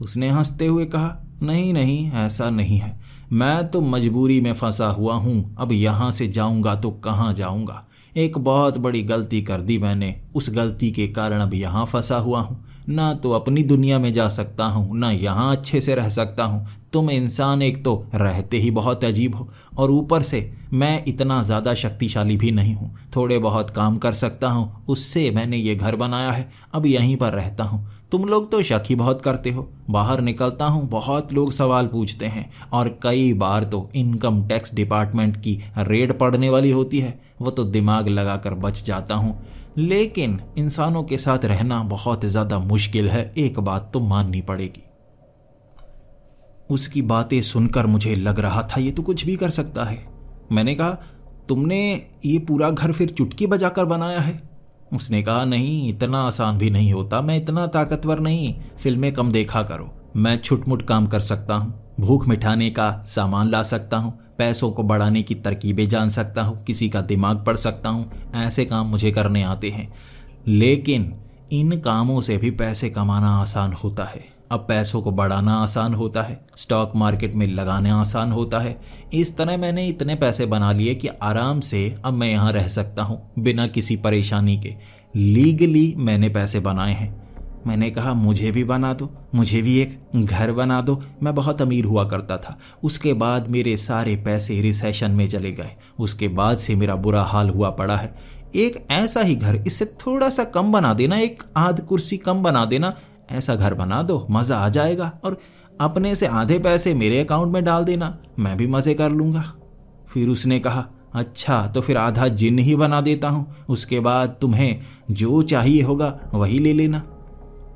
[0.00, 2.98] उसने हँसते हुए कहा, नहीं नहीं, ऐसा नहीं है।
[3.32, 7.84] मैं तो मजबूरी में फंसा हुआ हूँ। अब यहाँ से जाऊँगा तो कहाँ जाऊँगा?
[8.12, 12.40] एक बहुत बड़ी गलती कर दी मैंने। उस गलती के कारण अब यहाँ फंसा हुआ
[12.40, 16.44] हूँ। ना तो अपनी दुनिया में जा सकता हूँ, ना यहाँ अच्छे से रह सकता
[16.44, 20.40] हूँ। तुम इंसान एक तो रहते ही बहुत अजीब हो, और ऊपर से
[20.72, 25.56] मैं इतना ज़्यादा शक्तिशाली भी नहीं हूँ। थोड़े बहुत काम कर सकता हूँ। उससे मैंने
[25.56, 29.22] ये घर बनाया है। अब यहीं पर रहता हूँ। तुम लोग तो शक ही बहुत
[29.22, 34.42] करते हो। बाहर निकलता हूँ, बहुत लोग सवाल पूछते हैं और कई बार तो इनकम
[34.48, 39.38] टैक्स डिपार्टमेंट की रेड पड़ने वाली होती है। वो तो दिमाग लगाकर बच जाता हूँ।
[39.78, 44.84] लेकिन इंसानों के साथ रहना बहुत ज़्यादा मुश्किल है, एक बात तो माननी पड़ेगी।
[46.70, 50.02] उसकी बातें सुनकर मुझे लग रहा था, ये तो कुछ भी कर सकता है।
[50.52, 50.90] मैंने कहा,
[51.48, 51.80] तुमने
[52.26, 54.49] ये पूरा घर फिर चुटकी बजाकर बनाया है?
[54.92, 59.62] उसने कहा, नहीं, इतना आसान भी नहीं होता, मैं इतना ताकतवर नहीं। फ़िल्में कम देखा
[59.62, 64.70] करो। मैं छुटमुट काम कर सकता हूँ, भूख मिठाने का सामान ला सकता हूँ, पैसों
[64.70, 68.86] को बढ़ाने की तरकीबें जान सकता हूँ, किसी का दिमाग पढ़ सकता हूँ, ऐसे काम
[68.86, 69.94] मुझे करने आते हैं।
[70.46, 71.14] लेकिन
[71.52, 76.22] इन कामों से भी पैसे कमाना आसान होता है। अब पैसों को बढ़ाना आसान होता
[76.22, 78.76] है स्टॉक मार्केट में लगाना आसान होता है।
[79.12, 83.02] इस तरह मैंने इतने पैसे बना लिए कि आराम से अब मैं यहाँ रह सकता
[83.02, 84.74] हूँ, बिना किसी परेशानी के।
[85.14, 87.18] लीगली मैंने पैसे बनाए हैं।
[87.66, 91.84] मैंने कहा, मुझे भी बना दो, मुझे भी एक घर बना दो। मैं बहुत अमीर
[91.84, 96.74] हुआ करता था। उसके बाद मेरे सारे पैसे रिसेशन में चले गए। उसके बाद से
[96.74, 98.14] मेरा बुरा हाल हुआ पड़ा है।
[98.56, 102.64] एक ऐसा ही घर इससे थोड़ा सा कम बना देना, एक आध कुर्सी कम बना
[102.64, 102.94] देना
[103.30, 105.38] ऐसा घर बना दो, मज़ा आ जाएगा और
[105.80, 109.44] अपने से आधे पैसे मेरे अकाउंट में डाल देना, मैं भी मज़े कर लूँगा।
[110.12, 114.80] फिर उसने कहा अच्छा तो फिर आधा जिन ही बना देता हूँ, उसके बाद तुम्हें
[115.10, 117.02] जो चाहिए होगा वही ले लेना।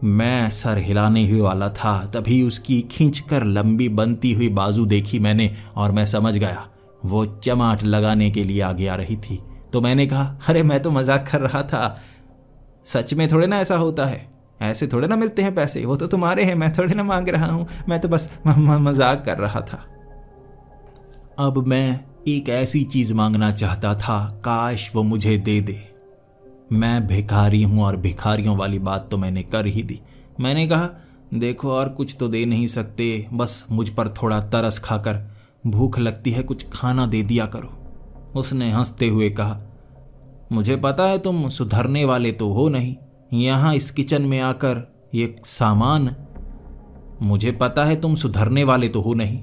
[0.04, 5.50] मैं सर हिलाने ही वाला था, तभी उसकी खींचकर लंबी बनती हुई बाजू देखी मैंने
[5.76, 6.66] और मैं समझ गया,
[7.04, 9.40] वो चमाट लगाने के लिए आगे आ रही थी।
[9.72, 11.98] तो मैंने कहा, अरे, मैं तो मज़ाक कर रहा था।
[12.84, 14.33] सच में थोड़े ना ऐसा होता है?
[14.64, 17.46] ऐसे थोड़े ना मिलते हैं पैसे, वो तो तुम्हारे हैं, मैं थोड़े ना मांग रहा
[17.46, 19.84] हूँ, मैं तो बस मज़ाक कर रहा था।
[21.38, 25.80] अब मैं एक ऐसी चीज़ मांगना चाहता था, काश वो मुझे दे दे।
[26.72, 30.00] मैं भिखारी हूँ और भिखारियों वाली बात तो मैंने कर ही दी।
[30.40, 30.88] मैंने कहा,
[31.34, 35.20] देखो, और कुछ तो दे नहीं सकते, बस मुझ पर थोड़ा तरस खाकर
[35.66, 37.72] भूख लगती है, कुछ खाना दे दिया करो।
[38.34, 39.60] उसने हँसते हुए कहा,
[40.52, 42.94] मुझे पता है तुम सुधरने वाले तो हो नहीं
[43.34, 46.14] यहाँ इस किचन में आकर ये सामान,
[47.22, 49.40] मुझे पता है तुम सुधरने वाले तो हो नहीं।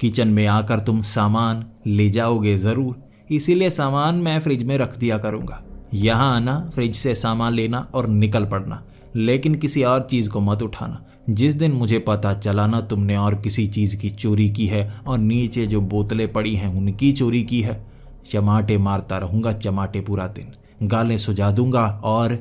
[0.00, 2.96] किचन में आकर तुम सामान ले जाओगे ज़रूर,
[3.30, 5.60] इसीलिए सामान मैं फ्रिज में रख दिया करूँगा।
[5.94, 8.82] यहाँ आना, फ्रिज से सामान लेना और निकल पड़ना,
[9.16, 13.34] लेकिन किसी और चीज़ को मत उठाना। जिस दिन मुझे पता चला ना तुमने और
[13.40, 17.60] किसी चीज़ की चोरी की है और नीचे जो बोतलें पड़ी हैं उनकी चोरी की
[17.60, 17.82] है,
[18.26, 22.40] चमाटे मारता रहूँगा, चमाटे पूरा दिन। गालें सुझा दूँगा और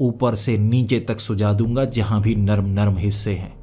[0.00, 3.56] ऊपर से नीचे तक सुझा दूँगा, जहाँ भी नरम नरम हिस्से हैं।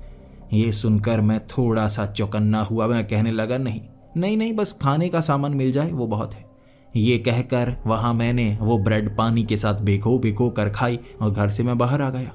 [0.54, 3.82] ये सुनकर मैं थोड़ा सा चौकन्ना हुआ। मैं कहने लगा, नहीं
[4.18, 6.46] नहीं नहीं, बस खाने का सामान मिल जाए, वो बहुत है।
[6.94, 11.50] ये कहकर वहाँ मैंने वो ब्रेड पानी के साथ बेको बेको कर खाई और घर
[11.50, 12.32] से मैं बाहर आ गया।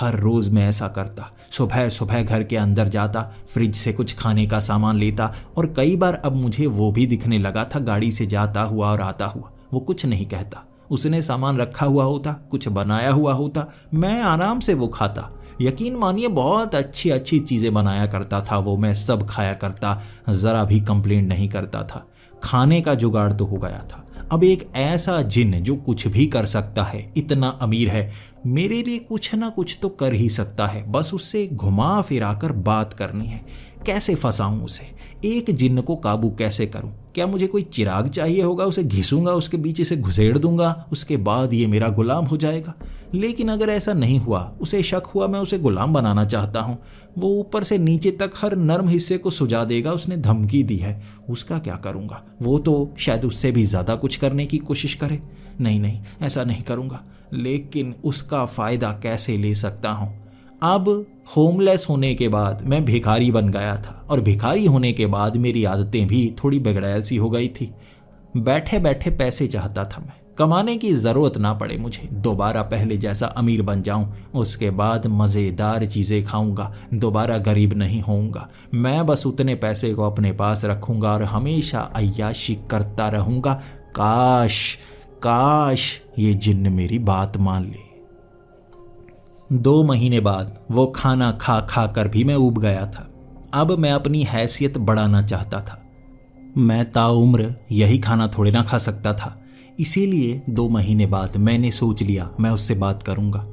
[0.00, 3.22] हर रोज मैं ऐसा करता, सुबह सुबह घर के अंदर जाता,
[3.52, 7.38] फ्रिज से कुछ खाने का सामान लेता और कई बार अब मुझे वो भी दिखने
[7.38, 11.58] लगा था, गाड़ी से जाता हुआ और आता हुआ। वो कुछ नहीं कहता। उसने सामान
[11.58, 15.30] रखा हुआ होता, कुछ बनाया हुआ होता, मैं आराम से वो खाता।
[15.60, 20.64] यकीन मानिए, बहुत अच्छी अच्छी चीज़ें बनाया करता था वो, मैं सब खाया करता, ज़रा
[20.64, 22.06] भी कंप्लेंट नहीं करता था।
[22.42, 26.44] खाने का जुगाड़ तो हो गया था। अब एक ऐसा जिन जो कुछ भी कर
[26.44, 28.12] सकता है, इतना अमीर है,
[28.46, 32.92] मेरे लिए कुछ ना कुछ तो कर ही सकता है, बस उससे घुमा फिराकर बात
[32.92, 33.46] करनी है।
[33.86, 34.84] कैसे फंसाऊं उसे?
[35.24, 37.07] एक जिन्न को काबू कैसे करूँ?
[37.18, 38.64] क्या मुझे कोई चिराग चाहिए होगा?
[38.64, 42.74] उसे घिसूँगा, उसके बीच से घुसेड़ दूँगा, उसके बाद ये मेरा गुलाम हो जाएगा।
[43.14, 46.78] लेकिन अगर ऐसा नहीं हुआ, उसे शक हुआ, मैं उसे गुलाम बनाना चाहता हूँ।
[47.18, 51.02] वो ऊपर से नीचे तक हर नर्म हिस्से को सुझा देगा, उसने धमकी दी है।
[51.30, 52.22] उसका क्या करूँगा?
[52.42, 55.22] वो तो शायद उससे भी ज़्यादा कुछ करने की कोशिश करे।
[55.60, 60.27] नहीं नहीं, ऐसा नहीं करूँगा। लेकिन उसका फ़ायदा कैसे ले सकता हूँ?
[60.62, 60.88] अब
[61.36, 65.64] होमलेस होने के बाद मैं भिखारी बन गया था और भिखारी होने के बाद मेरी
[65.64, 67.70] आदतें भी थोड़ी बिगड़ैल सी हो गई थी।
[68.36, 73.26] बैठे बैठे पैसे चाहता था मैं। कमाने की ज़रूरत ना पड़े मुझे। दोबारा पहले जैसा
[73.26, 79.54] अमीर बन जाऊँ, उसके बाद मज़ेदार चीज़ें खाऊँगा। दोबारा गरीब नहीं होऊँगा। मैं बस उतने
[79.54, 83.54] पैसे को अपने पास रखूँगा और हमेशा अयाशी करता रहूँगा।
[83.96, 84.78] काश
[85.22, 87.87] काश ये जिन्न मेरी बात मान ले।
[89.50, 93.08] दो महीने बाद वो खाना खा खा कर भी मैं उब गया था।
[93.54, 95.82] अब मैं अपनी हैसियत बढ़ाना चाहता था।
[96.56, 99.34] मैं ताउम्र यही खाना थोड़े ना खा सकता था।
[99.80, 103.44] इसीलिए दो महीने बाद मैंने सोच लिया, मैं उससे बात करूँगा।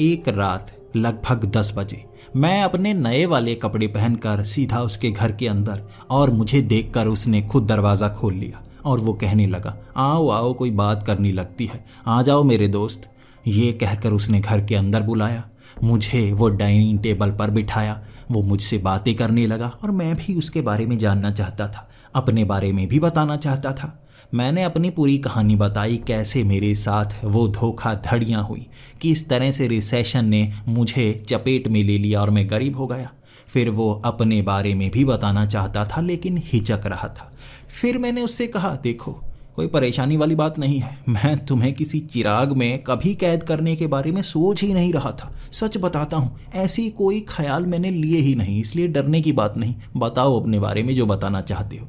[0.00, 2.04] एक रात लगभग दस बजे,
[2.36, 7.42] मैं अपने नए वाले कपड़े पहनकर सीधा उसके घर के अंदर और मुझे देखकर उसने
[7.42, 11.84] खुद दरवाज़ा खोल लिया और वो कहने लगा, आओ आओ, कोई बात करनी लगती है।
[12.06, 13.10] आ जाओ मेरे दोस्त।
[13.46, 15.44] ये कहकर उसने घर के अंदर बुलाया।
[15.82, 20.60] मुझे वो डाइनिंग टेबल पर बिठाया। वो मुझसे बातें करने लगा और मैं भी उसके
[20.60, 25.18] बारे में जानना चाहता था। अपने बारे में भी बताना चाहता था। मैंने अपनी पूरी
[25.18, 28.66] कहानी बताई कैसे मेरे साथ वो धोखा धड़ियाँ हुई।
[29.00, 33.10] किस तरह से रिसेशन ने मुझे चपेट में ले लिया और मैं गरीब हो गया।
[33.48, 37.32] फिर वो अपने बारे में भी बताना चाहता था, लेकिन हिचक रहा था।
[37.80, 39.22] फिर मैंने उससे कहा, देखो
[39.56, 43.86] कोई परेशानी वाली बात नहीं है। मैं तुम्हें किसी चिराग में कभी कैद करने के
[43.86, 48.20] बारे में सोच ही नहीं रहा था। सच बताता हूँ, ऐसी कोई ख्याल मैंने लिए
[48.20, 51.88] ही नहीं, इसलिए डरने की बात नहीं। बताओ अपने बारे में जो बताना चाहते हो।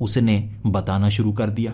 [0.00, 1.72] उसने बताना शुरू कर दिया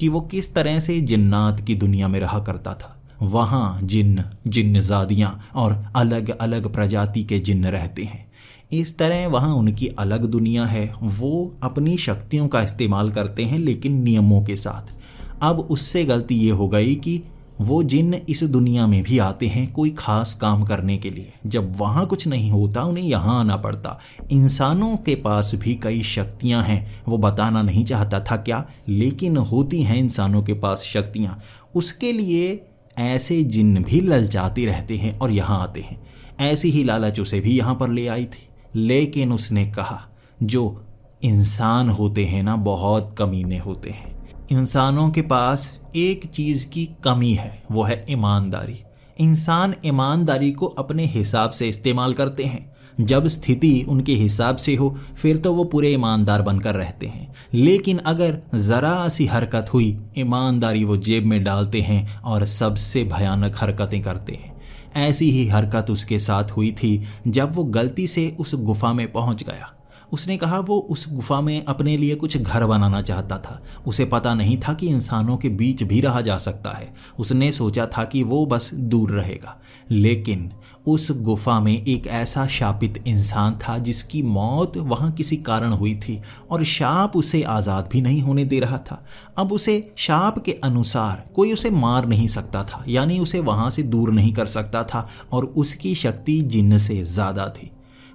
[0.00, 5.40] कि वो किस तरह से जिन्नात की दुनिया में रहा करता था। वहाँ जिन्न, जिन्नजादियाँ
[5.54, 8.25] और अलग अलग प्रजाति के जिन्न रहते हैं।
[8.72, 14.02] इस तरह वहाँ उनकी अलग दुनिया है। वो अपनी शक्तियों का इस्तेमाल करते हैं, लेकिन
[14.02, 14.94] नियमों के साथ।
[15.42, 17.22] अब उससे गलती ये हो गई कि
[17.60, 21.76] वो जिन इस दुनिया में भी आते हैं, कोई खास काम करने के लिए। जब
[21.76, 24.00] वहाँ कुछ नहीं होता, उन्हें यहाँ आना पड़ता।
[24.32, 29.82] इंसानों के पास भी कई शक्तियाँ हैं। वो बताना नहीं चाहता था क्या, लेकिन होती
[29.82, 31.40] हैं इंसानों के पास शक्तियाँ।
[31.74, 32.66] उसके लिए
[32.98, 36.02] ऐसे जिन भी ललचाते रहते हैं और यहाँ आते हैं।
[36.40, 38.45] ऐसी ही लालच उसे भी यहाँ पर ले आई थी।
[38.76, 40.08] लेकिन उसने कहा,
[40.42, 40.84] जो
[41.22, 47.34] इंसान होते हैं ना, बहुत कमीने होते हैं। इंसानों के पास एक चीज़ की कमी
[47.34, 48.80] है, वो है ईमानदारी।
[49.20, 54.98] इंसान ईमानदारी को अपने हिसाब से इस्तेमाल करते हैं। जब स्थिति उनके हिसाब से हो,
[55.16, 60.84] फिर तो वो पूरे ईमानदार बनकर रहते हैं। लेकिन अगर ज़रा सी हरकत हुई, ईमानदारी
[60.84, 64.55] वो जेब में डालते हैं और सबसे भयानक हरकतें करते हैं।
[64.96, 69.42] ऐसी ही हरकत उसके साथ हुई थी जब वो गलती से उस गुफा में पहुँच
[69.42, 69.72] गया।
[70.12, 74.34] उसने कहा, वो उस गुफा में अपने लिए कुछ घर बनाना चाहता था। उसे पता
[74.34, 78.22] नहीं था कि इंसानों के बीच भी रहा जा सकता है। उसने सोचा था कि
[78.22, 79.60] वो बस दूर रहेगा।
[79.90, 80.52] लेकिन
[80.86, 86.20] उस गुफा में एक ऐसा शापित इंसान था जिसकी मौत वहाँ किसी कारण हुई थी
[86.50, 89.02] और शाप उसे आज़ाद भी नहीं होने दे रहा था।
[89.38, 93.82] अब उसे शाप के अनुसार कोई उसे मार नहीं सकता था, यानी उसे वहाँ से
[93.84, 97.70] दूर नहीं कर सकता था और उसकी शक्ति जिन्न से ज़्यादा थी।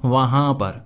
[0.06, 0.82] वहाँ पर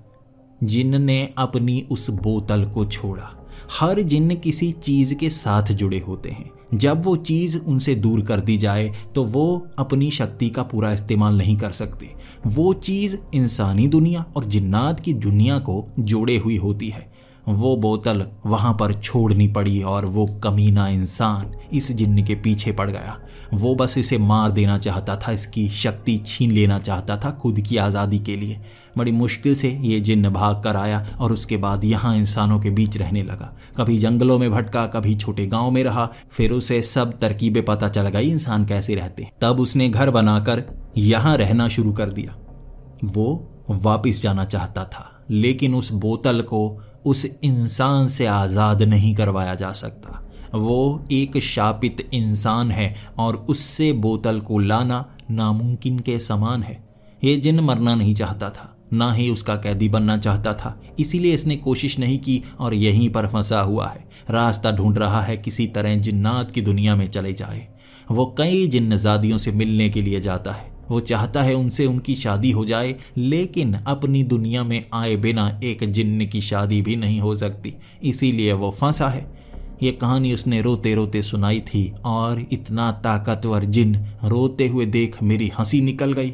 [0.62, 3.32] जिन्न ने अपनी उस बोतल को छोड़ा।
[3.72, 8.40] हर जिन्न किसी चीज़ के साथ जुड़े होते हैं। जब वो चीज़ उनसे दूर कर
[8.40, 12.14] दी जाए तो वो अपनी शक्ति का पूरा इस्तेमाल नहीं कर सकते।
[12.48, 17.14] वो चीज़ इंसानी दुनिया और जिन्नात की दुनिया को जोड़े हुई होती है।
[17.48, 22.90] वो बोतल वहाँ पर छोड़नी पड़ी और वो कमीना इंसान इस जिन्न के पीछे पड़
[22.92, 23.18] गया।
[23.54, 27.78] वो बस इसे मार देना चाहता था, इसकी शक्ति छीन लेना चाहता था खुद की
[27.78, 28.60] आज़ादी के लिए।
[28.98, 32.98] बड़ी मुश्किल से ये जिन्न भाग कर आया और उसके बाद यहाँ इंसानों के बीच
[32.98, 37.64] रहने लगा। कभी जंगलों में भटका, कभी छोटे गाँव में रहा, फिर उसे सब तरकीबें
[37.66, 40.64] पता चल गई इंसान कैसे रहते। तब उसने घर बनाकर
[40.98, 42.36] यहाँ रहना शुरू कर दिया।
[43.06, 49.56] वो वापिस जाना चाहता था, लेकिन उस बोतल को उस इंसान से आज़ाद नहीं करवाया
[49.56, 50.22] जा सकता।
[50.54, 56.84] वो एक शापित इंसान है और उससे बोतल को लाना नामुमकिन के समान है।
[57.24, 61.56] ये जिन मरना नहीं चाहता था ना ही उसका कैदी बनना चाहता था, इसीलिए इसने
[61.56, 65.96] कोशिश नहीं की और यहीं पर फंसा हुआ है। रास्ता ढूंढ रहा है किसी तरह
[65.96, 67.68] जिन्नात की दुनिया में चले जाए।
[68.12, 72.52] वो कई जिन्नजादियों से मिलने के लिए जाता है। वो चाहता है उनसे उनकी शादी
[72.52, 77.36] हो जाए, लेकिन अपनी दुनिया में आए बिना एक जिन्न की शादी भी नहीं हो
[77.36, 77.74] सकती।
[78.04, 79.36] इसीलिए वो फंसा है।
[79.84, 85.52] ये कहानी उसने रोते रोते सुनाई थी और इतना ताकतवर जिन रोते हुए देख मेरी
[85.60, 86.34] हँसी निकल गई।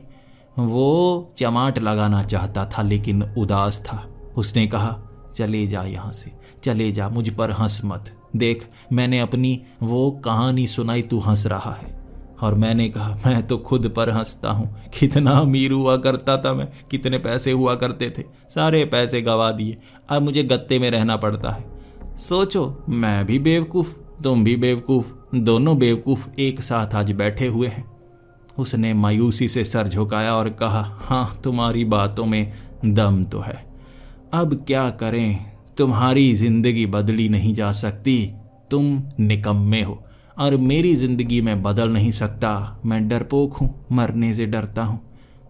[0.60, 5.02] वो चमाट लगाना चाहता था, लेकिन उदास था। उसने कहा,
[5.36, 6.32] चले जा यहाँ से,
[6.64, 11.74] चले जा, मुझ पर हंस मत। देख, मैंने अपनी वो कहानी सुनाई, तू हंस रहा
[11.74, 12.02] है।
[12.42, 16.68] और मैंने कहा, मैं तो खुद पर हंसता हूँ। कितना अमीर हुआ करता था मैं,
[16.92, 19.78] कितने पैसे हुआ करते थे। सारे पैसे गवा दिए।
[20.10, 21.66] अब मुझे गत्ते में रहना पड़ता है।
[22.18, 27.91] सोचो, मैं भी बेवकूफ़, तुम भी बेवकूफ़, दोनों बेवकूफ़ एक साथ आज बैठे हुए हैं।
[28.60, 32.52] उसने मायूसी से सर झुकाया और कहा हाँ तुम्हारी बातों में
[32.86, 33.54] दम तो है।
[34.34, 35.46] अब क्या करें?
[35.78, 38.34] तुम्हारी ज़िंदगी बदली नहीं जा सकती।
[38.72, 40.02] तुम निकम्मे हो,
[40.40, 45.00] और मेरी ज़िंदगी में बदल नहीं सकता। मैं डरपोक हूँ, मरने से डरता हूँ।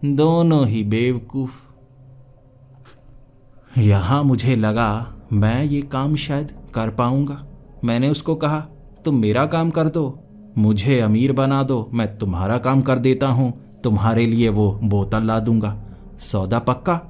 [0.04, 1.52] दोनों ही बेवकूफ़।
[3.78, 7.44] यहाँ मुझे लगा, मैं ये काम शायद कर पाऊँगा।
[7.84, 8.60] मैंने उसको कहा,
[9.04, 10.21] तुम मेरा काम कर दो।
[10.58, 13.52] मुझे अमीर बना दो, मैं तुम्हारा काम कर देता हूँ,
[13.84, 15.82] तुम्हारे लिए वो बोतल ला दूँगा।
[16.20, 17.00] सौदा पक्का?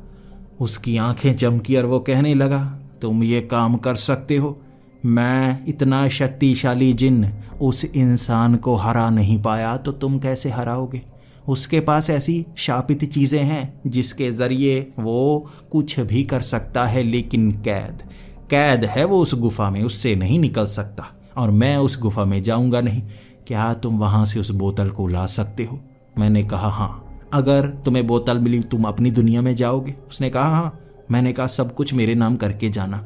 [0.61, 2.61] उसकी आँखें चमकी और वो कहने लगा,
[3.03, 4.59] तुम ये काम कर सकते हो।
[5.07, 7.24] मैं इतना शक्तिशाली जिन
[7.62, 11.03] उस इंसान को हरा नहीं पाया तो तुम कैसे हराओगे?
[11.49, 17.51] उसके पास ऐसी शापित चीज़ें हैं, जिसके ज़रिए वो कुछ भी कर सकता है, लेकिन
[17.53, 18.03] कैद
[18.51, 22.43] कैद है वो उस गुफा में, उससे नहीं निकल सकता। और मैं उस गुफा में
[22.43, 23.03] जाऊँगा नहीं।
[23.47, 25.80] क्या तुम वहाँ से उस बोतल को ला सकते हो?
[26.18, 29.95] मैंने कहा हाँ। अगर तुम्हें बोतल मिली, तुम अपनी दुनिया में जाओगे?
[30.09, 30.78] उसने कहा हाँ।
[31.11, 33.05] मैंने कहा, सब कुछ मेरे नाम करके जाना।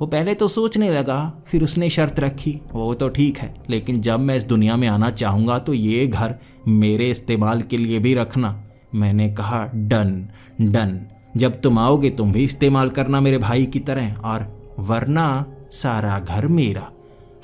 [0.00, 4.20] वो पहले तो सोचने लगा, फिर उसने शर्त रखी। वो तो ठीक है, लेकिन जब
[4.20, 6.34] मैं इस दुनिया में आना चाहूँगा तो ये घर
[6.68, 8.64] मेरे इस्तेमाल के लिए भी रखना।
[8.94, 10.28] मैंने कहा, डन
[10.60, 11.00] डन।
[11.36, 16.46] जब तुम आओगे, तुम भी इस्तेमाल करना मेरे भाई की तरह, और वरना सारा घर
[16.46, 16.90] मेरा।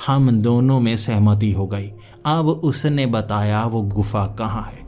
[0.07, 1.93] हम दोनों में सहमति हो गई।
[2.27, 4.87] अब उसने बताया, वो गुफा कहाँ है?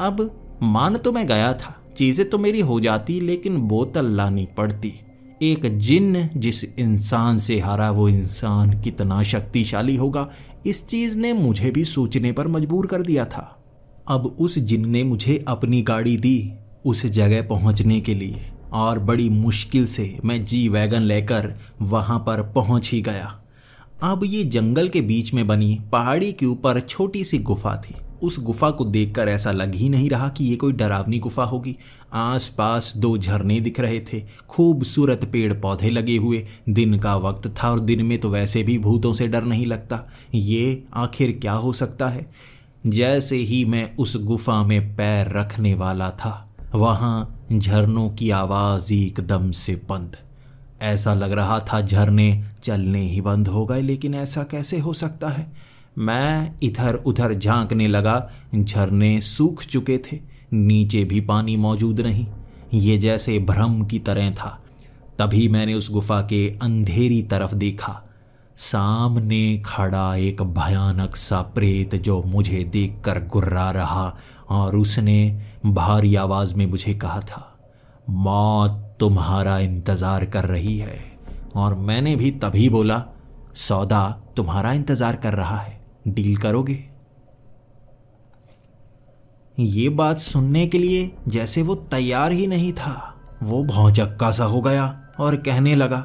[0.00, 4.92] अब मान तो मैं गया था, चीज़ें तो मेरी हो जाती, लेकिन बोतल लानी पड़ती।
[5.42, 10.30] एक जिन जिस इंसान से हारा, वो इंसान कितना शक्तिशाली होगा,
[10.66, 13.62] इस चीज़ ने मुझे भी सोचने पर मजबूर कर दिया था।
[14.08, 16.52] अब उस जिन ने मुझे अपनी गाड़ी दी,
[16.86, 22.42] उस जगह पहुँचने के लिए, और बड़ी मुश्किल से मैं जी वैगन लेकर वहाँ पर
[22.42, 23.43] पहुँच ही गया।
[24.04, 28.38] अब ये जंगल के बीच में बनी पहाड़ी के ऊपर छोटी सी गुफा थी। उस
[28.40, 31.76] गुफा को देखकर ऐसा लग ही नहीं रहा कि ये कोई डरावनी गुफा होगी।
[32.12, 37.70] आसपास दो झरने दिख रहे थे। खूबसूरत पेड़ पौधे लगे हुए। दिन का वक्त था
[37.70, 40.00] और दिन में तो वैसे भी भूतों से डर नहीं लगता।
[40.34, 42.30] ये आखिर क्या हो सकता है?
[42.86, 49.50] जैसे ही मैं उस गुफा में पैर रखने वाला था, वहाँ झरनों की आवाज़ एकदम
[49.50, 50.16] से बंद।
[50.82, 55.28] ऐसा लग रहा था झरने चलने ही बंद हो गए, लेकिन ऐसा कैसे हो सकता
[55.28, 55.52] है?
[55.98, 60.20] मैं इधर उधर झांकने लगा, झरने सूख चुके थे,
[60.52, 62.26] नीचे भी पानी मौजूद नहीं।
[62.74, 64.62] ये जैसे भ्रम की तरह था।
[65.18, 68.00] तभी मैंने उस गुफा के अंधेरी तरफ़ देखा।
[68.56, 74.16] सामने खड़ा एक भयानक सा प्रेत जो मुझे देखकर गुर्रा रहा,
[74.48, 77.58] और उसने भारी आवाज़ में मुझे कहा था,
[78.10, 80.98] मौत तुम्हारा इंतज़ार कर रही है।
[81.56, 83.02] और मैंने भी तभी बोला,
[83.56, 85.78] सौदा तुम्हारा इंतज़ार कर रहा है।
[86.08, 86.78] डील करोगे?
[89.58, 94.60] ये बात सुनने के लिए जैसे वो तैयार ही नहीं था, वो भौचक्का सा हो
[94.60, 94.84] गया
[95.20, 96.00] और कहने लगा,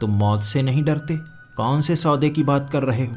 [0.00, 1.16] तुम मौत से नहीं डरते,
[1.56, 3.14] कौन से सौदे की बात कर रहे हो?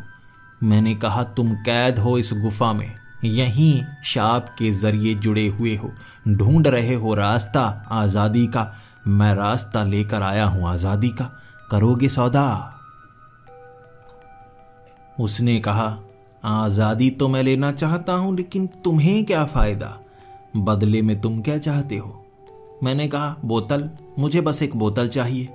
[0.63, 2.91] मैंने कहा, तुम कैद हो इस गुफा में,
[3.25, 5.91] यहीं शाप के ज़रिए जुड़े हुए हो,
[6.28, 7.61] ढूंढ रहे हो रास्ता
[7.91, 8.63] आज़ादी का
[9.08, 11.39] मैं रास्ता लेकर आया हूँ आज़ादी का।
[11.72, 12.74] करोगे सौदा?
[15.20, 15.99] उसने कहा,
[16.45, 19.99] आज़ादी तो मैं लेना चाहता हूँ, लेकिन तुम्हें क्या फ़ायदा?
[20.58, 22.26] बदले में तुम क्या चाहते हो?
[22.84, 23.89] मैंने कहा, बोतल,
[24.20, 25.49] मुझे बस एक बोतल चाहिए।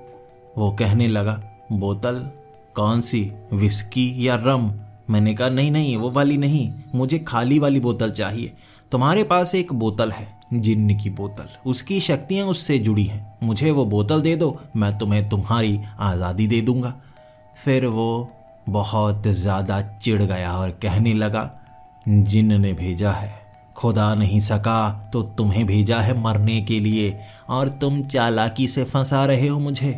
[0.58, 1.40] वो कहने लगा,
[1.72, 2.30] बोतल?
[2.74, 3.32] कौन सी?
[3.52, 4.72] विस्की या रम?
[5.10, 8.52] मैंने कहा, नहीं नहीं, वो वाली नहीं, मुझे खाली वाली बोतल चाहिए।
[8.90, 13.84] तुम्हारे पास एक बोतल है, जिन्न की बोतल। उसकी शक्तियाँ उससे जुड़ी हैं। मुझे वो
[13.86, 16.94] बोतल दे दो, मैं तुम्हें तुम्हारी आज़ादी दे दूँगा।
[17.56, 18.30] फिर वो
[18.66, 21.50] बहुत ज़्यादा चिढ़ गया और कहने लगा
[22.06, 23.34] जिन ने भेजा है,
[23.76, 27.18] खुदा नहीं सका तो तुम्हें भेजा है मरने के लिए,
[27.48, 29.92] और तुम चालाकी से फंसा रहे हो मुझे।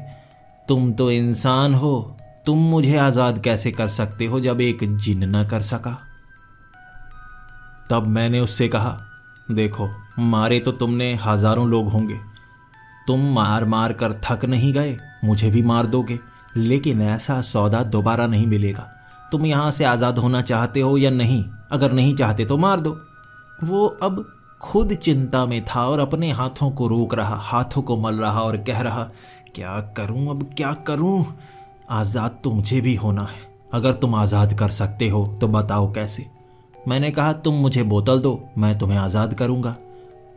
[0.68, 2.16] तुम तो इंसान हो,
[2.46, 5.96] तुम मुझे आज़ाद कैसे कर सकते हो जब एक जिन न कर सका?
[7.90, 8.96] तब मैंने उससे कहा,
[9.48, 9.88] देखो,
[10.20, 12.18] मारे तो तुमने हज़ारों लोग होंगे
[13.06, 16.18] तुम मार मार कर थक नहीं गए, मुझे भी मार दोगे,
[16.56, 18.90] लेकिन ऐसा सौदा दोबारा नहीं मिलेगा।
[19.32, 21.44] तुम यहाँ से आज़ाद होना चाहते हो या नहीं?
[21.72, 22.90] अगर नहीं चाहते तो मार दो।
[23.64, 24.24] वो अब
[24.60, 28.56] खुद चिंता में था और अपने हाथों को रोक रहा, हाथों को मल रहा और
[28.58, 29.02] कह रहा,
[29.54, 31.24] क्या करूँ अब, क्या करूँ?
[31.90, 33.42] आज़ाद तो मुझे भी होना है।
[33.74, 36.26] अगर तुम आज़ाद कर सकते हो तो बताओ कैसे?
[36.88, 39.74] मैंने कहा, तुम मुझे बोतल दो, मैं तुम्हें आज़ाद करूँगा।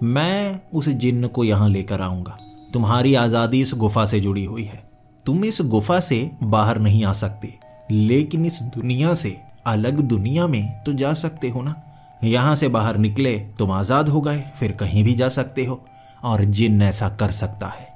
[0.03, 2.37] मैं उस जिन्न को यहाँ लेकर आऊँगा।
[2.73, 4.83] तुम्हारी आज़ादी इस गुफा से जुड़ी हुई है।
[5.25, 7.53] तुम इस गुफा से बाहर नहीं आ सकते।
[7.91, 9.37] लेकिन इस दुनिया से
[9.67, 11.75] अलग दुनिया में तो जा सकते हो ना।
[12.23, 15.85] यहाँ से बाहर निकले, तुम आज़ाद हो गए, फिर कहीं भी जा सकते हो।
[16.23, 17.87] और जिन ऐसा कर सकता है।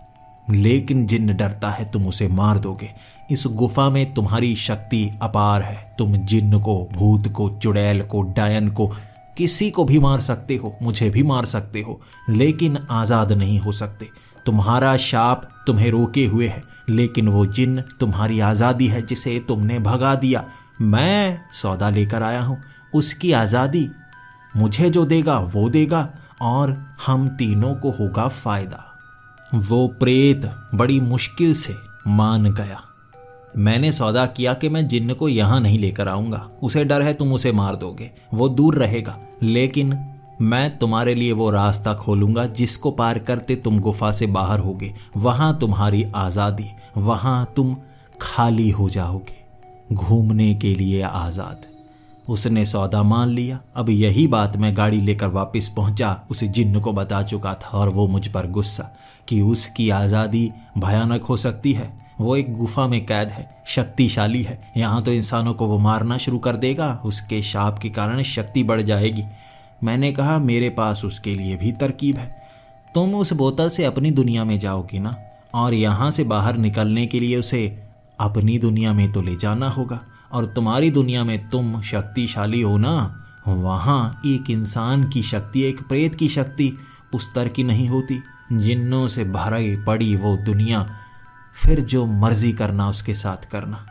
[0.52, 2.90] लेकिन जिन डरता है, तुम उसे मार दोगे।
[3.32, 8.68] इस गुफा में तुम्हारी शक्ति अपार है। तुम जिन को, भूत को, चुड़ैल को, डायन
[8.68, 8.88] को,
[9.38, 13.72] किसी को भी मार सकते हो, मुझे भी मार सकते हो। लेकिन आज़ाद नहीं हो
[13.72, 14.08] सकते।
[14.46, 20.14] तुम्हारा शाप तुम्हें रोके हुए है, लेकिन वो जिन तुम्हारी आज़ादी है जिसे तुमने भगा
[20.16, 20.44] दिया,
[20.82, 22.62] मैं सौदा लेकर आया हूँ।
[22.94, 23.90] उसकी आज़ादी
[24.54, 26.08] मुझे जो देगा, वो देगा,
[26.42, 28.88] और हम तीनों को होगा फ़ायदा।
[29.56, 31.76] वो प्रेत बड़ी मुश्किल से
[32.08, 32.82] मान गया।
[33.58, 37.34] मैंने सौदा किया कि मैं जिन्न को यहाँ नहीं लेकर आऊँगा। उसे डर है तुम
[37.34, 39.94] उसे मार दोगे। वो दूर रहेगा, लेकिन
[40.42, 45.58] मैं तुम्हारे लिए वो रास्ता खोलूँगा जिसको पार करते तुम गुफा से बाहर होगे। वहाँ
[45.60, 47.76] तुम्हारी आज़ादी, वहाँ तुम
[48.22, 51.66] खाली हो जाओगे घूमने के लिए आज़ाद।
[52.28, 56.94] उसने सौदा मान लिया। अब यही बात मैं गाड़ी लेकर वापस पहुँचा, उसे जिन्न को
[56.94, 58.90] बता चुका था और वो मुझ पर गुस्सा
[59.28, 64.60] कि उसकी आज़ादी भयानक हो सकती है। वो एक गुफा में कैद है, शक्तिशाली है।
[64.78, 68.82] यहाँ तो इंसानों को वो मारना शुरू कर देगा। उसके शाप के कारण शक्ति बढ़
[68.82, 69.24] जाएगी।
[69.84, 72.42] मैंने कहा, मेरे पास उसके लिए भी तरकीब है।
[72.96, 75.16] तुम उस बोतल से अपनी दुनिया में जाओगी ना?
[75.54, 77.84] और यहाँ से बाहर निकलने के लिए उसे
[78.20, 80.02] अपनी दुनिया में तो ले जाना होगा।
[80.32, 83.18] और तुम्हारी दुनिया में तुम शक्तिशाली हो ना?
[83.48, 86.78] वहाँ एक इंसान की शक्ति, एक प्रेत की शक्ति
[87.16, 88.24] उस तर की नहीं होती।
[88.54, 90.98] जिन्नों से भरी पड़ी वो दुनिया,
[91.56, 93.86] फिर जो मर्ज़ी करना, उसके साथ करना।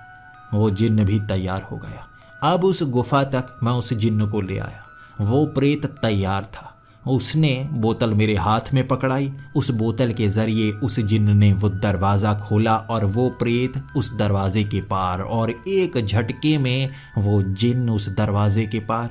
[0.55, 2.07] वो जिन्न भी तैयार हो गया।
[2.53, 4.87] अब उस गुफा तक मैं उस जिन्न को ले आया।
[5.21, 6.67] वो प्रेत तैयार था।
[7.05, 12.33] उसने बोतल मेरे हाथ में पकड़ाई। उस बोतल के ज़रिए उस जिन्न ने वो दरवाज़ा
[12.39, 18.09] खोला और वो प्रेत उस दरवाजे के पार और एक झटके में वो जिन्न उस
[18.09, 19.11] दरवाजे के पार।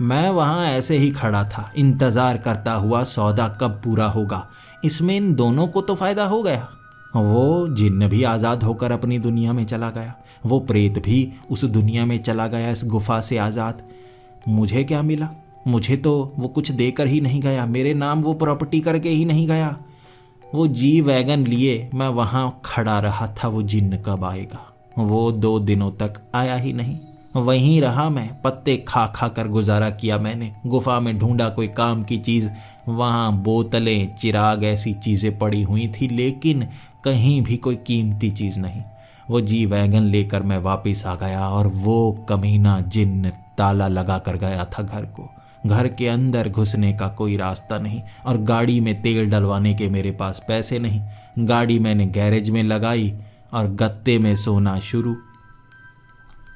[0.00, 4.46] मैं वहाँ ऐसे ही खड़ा था। इंतज़ार करता हुआ सौदा कब पूरा होगा?
[4.84, 6.68] इसमें इन दोनों को तो फ़ायदा हो गया।
[7.16, 10.14] वो जिन्न भी आज़ाद होकर अपनी दुनिया में चला गया।
[10.46, 13.82] वो प्रेत भी उस दुनिया में चला गया, इस गुफा से आज़ाद।
[14.48, 15.28] मुझे क्या मिला?
[15.66, 19.48] मुझे तो वो कुछ देकर ही नहीं गया। मेरे नाम वो प्रॉपर्टी करके ही नहीं
[19.48, 19.76] गया।
[20.54, 24.74] वो जी वैगन लिए मैं वहाँ खड़ा रहा था, वो जिन्न कब आएगा?
[24.98, 26.98] वो दो दिनों तक आया ही नहीं।
[27.36, 32.02] वहीं रहा मैं, पत्ते खा खा कर गुजारा किया मैंने। गुफा में ढूंढा कोई काम
[32.02, 32.50] की चीज़।
[32.88, 36.66] वहाँ बोतलें, चिराग ऐसी चीज़ें पड़ी हुई थी, लेकिन
[37.04, 38.82] कहीं भी कोई कीमती चीज़ नहीं।
[39.30, 44.36] वो जी वैगन लेकर मैं वापस आ गया और वो कमीना जिन्न ताला लगा कर
[44.36, 45.30] गया था घर को।
[45.66, 50.10] घर के अंदर घुसने का कोई रास्ता नहीं और गाड़ी में तेल डलवाने के मेरे
[50.10, 51.00] पास पैसे नहीं।
[51.38, 53.18] गाड़ी मैंने गैरेज में लगाई
[53.52, 55.16] और गत्ते में सोना शुरू।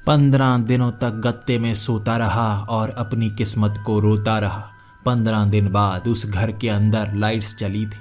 [0.07, 4.69] पंद्रह दिनों तक गत्ते में सोता रहा और अपनी किस्मत को रोता रहा।
[5.05, 7.99] पंद्रह दिन बाद उस घर के अंदर लाइट्स चली थी।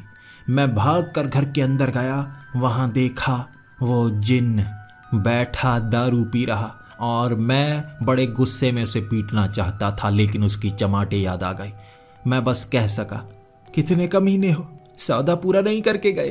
[0.50, 3.48] मैं भाग कर घर के अंदर गया। वहाँ देखा
[3.82, 4.64] वो जिन
[5.14, 10.70] बैठा दारू पी रहा। और मैं बड़े गुस्से में उसे पीटना चाहता था, लेकिन उसकी
[10.70, 11.72] चमाटे याद आ गई।
[12.26, 13.28] मैं बस कह सका,
[13.74, 14.66] कितने कमीने हो,
[14.99, 16.30] सौदा पूरा नहीं करके गए।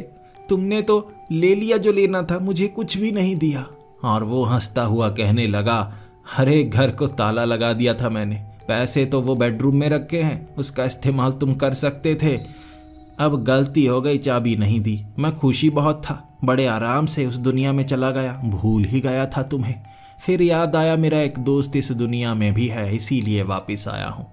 [0.50, 3.66] तुमने तो ले लिया जो लेना था, मुझे कुछ भी नहीं दिया।
[4.04, 5.94] और वो हंसता हुआ कहने लगा,
[6.36, 8.36] हरे घर को ताला लगा दिया था मैंने,
[8.68, 12.38] पैसे तो वो बेडरूम में रखे हैं, उसका इस्तेमाल तुम कर सकते थे।
[13.20, 17.36] अब गलती हो गई, चाबी नहीं दी। मैं खुशी बहुत था, बड़े आराम से उस
[17.36, 19.76] दुनिया में चला गया, भूल ही गया था तुम्हें।
[20.22, 24.26] फिर याद आया मेरा एक दोस्त इस दुनिया में भी है, इसीलिए वापस आया हूँ।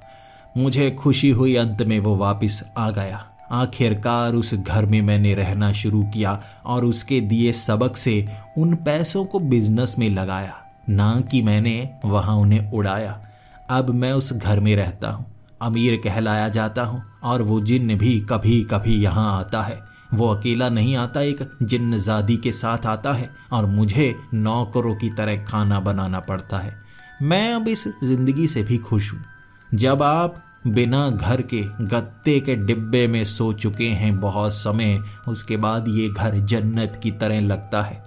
[0.56, 5.72] मुझे खुशी हुई अंत में वो वापस आ गया। आखिरकार उस घर में मैंने रहना
[5.72, 8.28] शुरू किया और उसके दिए सबक से
[8.58, 10.54] उन पैसों को बिज़नेस में लगाया।
[10.88, 13.18] ना कि मैंने वहाँ उन्हें उड़ाया।
[13.70, 15.26] अब मैं उस घर में रहता हूँ।
[15.62, 20.68] अमीर कहलाया जाता हूँ और वो जिन भी कभी कभी यहाँ आता है। वो अकेला
[20.68, 26.20] नहीं आता, एक जिन्नजादी के साथ आता है और मुझे नौकरों की तरह खाना बनाना
[26.20, 26.76] पड़ता है।
[27.22, 29.22] मैं अब इस ज़िंदगी से भी खुश हूँ।
[29.74, 34.98] जब आप बिना घर के गत्ते के डिब्बे में सो चुके हैं, बहुत समय
[35.28, 38.02] उसके बाद ये घर जन्नत की तरह लगता है।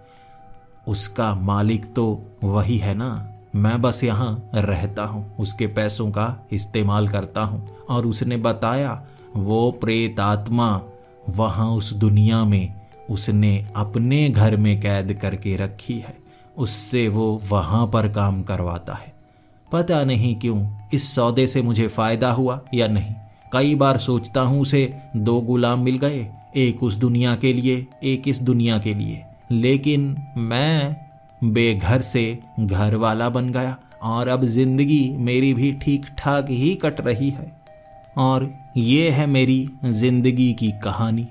[0.88, 3.28] उसका मालिक तो वही है ना?
[3.56, 9.02] मैं बस यहाँ रहता हूँ, उसके पैसों का इस्तेमाल करता हूँ और उसने बताया,
[9.36, 10.76] वो प्रेत आत्मा
[11.30, 12.74] वहाँ उस दुनिया में
[13.10, 16.18] उसने अपने घर में कैद करके रखी है।
[16.58, 19.14] उससे वो वहाँ पर काम करवाता है।
[19.72, 23.14] पता नहीं क्यों, इस सौदे से मुझे फ़ायदा हुआ या नहीं?
[23.54, 28.28] कई बार सोचता हूँ उसे दो गुलाम मिल गए, एक उस दुनिया के लिए, एक
[28.28, 30.96] इस दुनिया के लिए। लेकिन मैं
[31.44, 37.02] बेघर से घर वाला बन गया और अब ज़िंदगी मेरी भी ठीक ठाक ही कट
[37.02, 37.61] रही है।
[38.16, 41.28] और ये है मेरी ज़िंदगी की कहानी।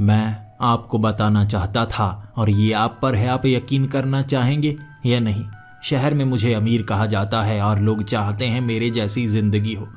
[0.00, 5.20] मैं आपको बताना चाहता था और ये आप पर है, आप यकीन करना चाहेंगे या
[5.20, 5.44] नहीं?
[5.84, 9.88] शहर में मुझे अमीर कहा जाता है और लोग चाहते हैं मेरे जैसी ज़िंदगी हो।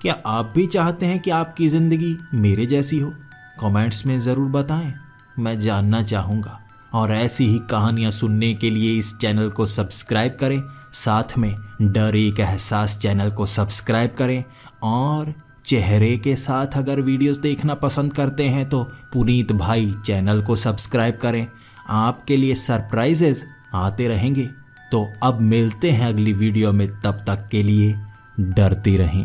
[0.00, 3.12] क्या आप भी चाहते हैं कि आपकी ज़िंदगी मेरे जैसी हो?
[3.60, 4.92] कमेंट्स में ज़रूर बताएँ।
[5.38, 6.58] मैं जानना चाहूँगा।
[6.94, 10.62] और ऐसी ही कहानियाँ सुनने के लिए इस चैनल को सब्सक्राइब करें।
[10.94, 14.42] साथ में डर एक एहसास चैनल को सब्सक्राइब करें
[14.84, 15.34] और
[15.66, 21.18] चेहरे के साथ अगर वीडियोस देखना पसंद करते हैं तो पुनीत भाई चैनल को सब्सक्राइब
[21.22, 21.46] करें।
[21.88, 23.44] आपके लिए सरप्राइजेस
[23.74, 24.48] आते रहेंगे।
[24.92, 27.94] तो अब मिलते हैं अगली वीडियो में। तब तक के लिए
[28.40, 29.24] डरती रहें।